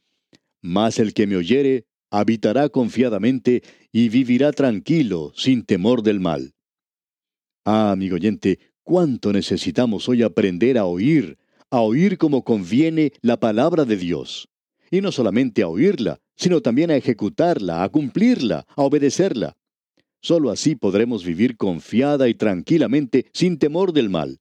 Mas 0.62 0.98
el 1.00 1.14
que 1.14 1.28
me 1.28 1.36
oyere 1.36 1.86
habitará 2.10 2.70
confiadamente 2.70 3.64
y 3.92 4.10
vivirá 4.10 4.52
tranquilo, 4.52 5.32
sin 5.36 5.64
temor 5.64 6.04
del 6.04 6.20
mal. 6.20 6.54
Ah, 7.66 7.92
amigo 7.92 8.16
oyente, 8.16 8.60
cuánto 8.84 9.32
necesitamos 9.32 10.10
hoy 10.10 10.24
aprender 10.24 10.78
a 10.78 10.86
oír, 10.86 11.38
a 11.70 11.82
oír 11.82 12.18
como 12.18 12.44
conviene 12.44 13.14
la 13.22 13.40
palabra 13.40 13.86
de 13.86 13.98
Dios. 13.98 14.50
Y 14.92 15.02
no 15.02 15.12
solamente 15.12 15.64
a 15.64 15.68
oírla, 15.68 16.20
sino 16.36 16.62
también 16.62 16.92
a 16.92 16.96
ejecutarla, 16.96 17.84
a 17.84 17.90
cumplirla, 17.90 18.66
a 18.76 18.82
obedecerla. 18.84 19.58
Solo 20.22 20.52
así 20.52 20.76
podremos 20.76 21.26
vivir 21.26 21.58
confiada 21.58 22.30
y 22.30 22.34
tranquilamente 22.34 23.26
sin 23.34 23.58
temor 23.58 23.92
del 23.92 24.10
mal. 24.10 24.40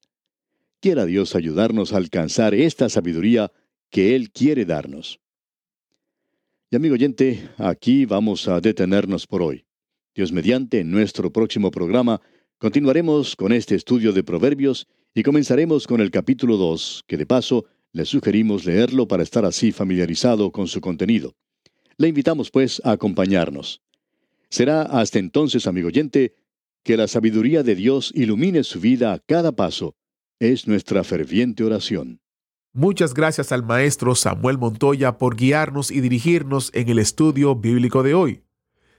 Quiera 0.83 1.07
Dios 1.07 1.37
ayudarnos 1.37 1.92
a 1.92 1.99
alcanzar 1.99 2.55
esta 2.55 2.88
sabiduría 2.88 3.53
que 3.88 4.16
Él 4.16 4.33
quiere 4.33 4.64
darnos. 4.64 5.21
Y 6.73 6.75
amigo 6.75 6.95
oyente, 6.95 7.51
aquí 7.57 8.05
vamos 8.05 8.49
a 8.49 8.61
detenernos 8.61 9.29
por 9.29 9.42
hoy. 9.42 9.64
Dios 10.12 10.33
mediante, 10.33 10.81
en 10.81 10.90
nuestro 10.90 11.33
próximo 11.33 11.71
programa, 11.71 12.21
continuaremos 12.59 13.37
con 13.37 13.53
este 13.53 13.77
estudio 13.77 14.12
de 14.12 14.25
Proverbios 14.25 14.88
y 15.14 15.23
comenzaremos 15.23 15.87
con 15.87 16.01
el 16.01 16.11
capítulo 16.11 16.57
2, 16.57 17.05
que 17.07 17.16
de 17.16 17.27
paso 17.27 17.66
le 17.92 18.05
sugerimos 18.05 18.64
leerlo 18.64 19.07
para 19.07 19.23
estar 19.23 19.45
así 19.45 19.71
familiarizado 19.71 20.51
con 20.51 20.66
su 20.66 20.81
contenido. 20.81 21.37
Le 21.97 22.09
invitamos 22.09 22.51
pues 22.51 22.83
a 22.85 22.90
acompañarnos. 22.90 23.83
Será 24.51 24.83
hasta 24.83 25.21
entonces, 25.21 25.68
amigo 25.68 25.87
oyente, 25.87 26.35
que 26.83 26.97
la 26.97 27.07
sabiduría 27.07 27.62
de 27.62 27.77
Dios 27.77 28.11
ilumine 28.16 28.64
su 28.64 28.81
vida 28.81 29.12
a 29.12 29.21
cada 29.21 29.53
paso 29.53 29.95
es 30.42 30.66
nuestra 30.66 31.05
ferviente 31.05 31.62
oración. 31.62 32.20
Muchas 32.72 33.14
gracias 33.14 33.52
al 33.52 33.62
maestro 33.62 34.16
Samuel 34.16 34.59
Montoya 34.59 35.16
por 35.16 35.37
guiarnos 35.37 35.92
y 35.92 36.00
dirigirnos 36.00 36.72
en 36.74 36.88
el 36.88 36.98
estudio 36.98 37.55
bíblico 37.55 38.02
de 38.02 38.14
hoy. 38.14 38.42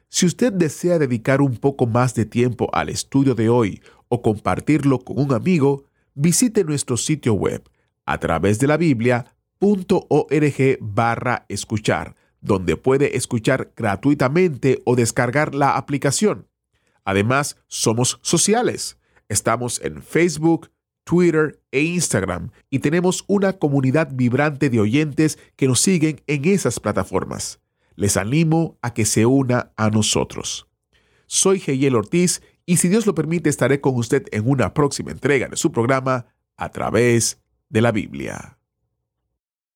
Si 0.07 0.25
usted 0.25 0.53
desea 0.53 0.99
dedicar 0.99 1.41
un 1.41 1.57
poco 1.57 1.85
más 1.85 2.15
de 2.15 2.25
tiempo 2.25 2.69
al 2.71 2.87
estudio 2.87 3.35
de 3.35 3.49
hoy 3.49 3.81
o 4.07 4.21
compartirlo 4.21 4.99
con 4.99 5.19
un 5.19 5.33
amigo, 5.33 5.83
visite 6.13 6.63
nuestro 6.63 6.95
sitio 6.95 7.33
web 7.33 7.61
a 8.05 8.19
través 8.19 8.59
de 8.59 8.67
la 8.67 8.77
biblia.org 8.77 9.27
barra 10.79 11.45
escuchar, 11.49 12.15
donde 12.39 12.77
puede 12.77 13.17
escuchar 13.17 13.73
gratuitamente 13.75 14.81
o 14.85 14.95
descargar 14.95 15.55
la 15.55 15.75
aplicación. 15.75 16.47
Además, 17.03 17.57
somos 17.67 18.19
sociales. 18.21 18.97
Estamos 19.27 19.81
en 19.83 20.01
Facebook, 20.01 20.69
Twitter 21.03 21.59
e 21.71 21.81
Instagram 21.81 22.51
y 22.69 22.79
tenemos 22.79 23.23
una 23.27 23.53
comunidad 23.53 24.09
vibrante 24.13 24.69
de 24.69 24.79
oyentes 24.79 25.37
que 25.55 25.67
nos 25.67 25.81
siguen 25.81 26.21
en 26.27 26.45
esas 26.45 26.79
plataformas. 26.79 27.59
Les 27.95 28.17
animo 28.17 28.77
a 28.81 28.93
que 28.93 29.05
se 29.05 29.25
una 29.25 29.71
a 29.75 29.89
nosotros. 29.89 30.67
Soy 31.27 31.59
Geyel 31.59 31.95
Ortiz 31.95 32.41
y 32.65 32.77
si 32.77 32.87
Dios 32.87 33.05
lo 33.05 33.15
permite 33.15 33.49
estaré 33.49 33.81
con 33.81 33.95
usted 33.95 34.25
en 34.31 34.47
una 34.49 34.73
próxima 34.73 35.11
entrega 35.11 35.47
de 35.47 35.57
su 35.57 35.71
programa 35.71 36.27
a 36.57 36.69
través 36.69 37.41
de 37.69 37.81
la 37.81 37.91
Biblia. 37.91 38.57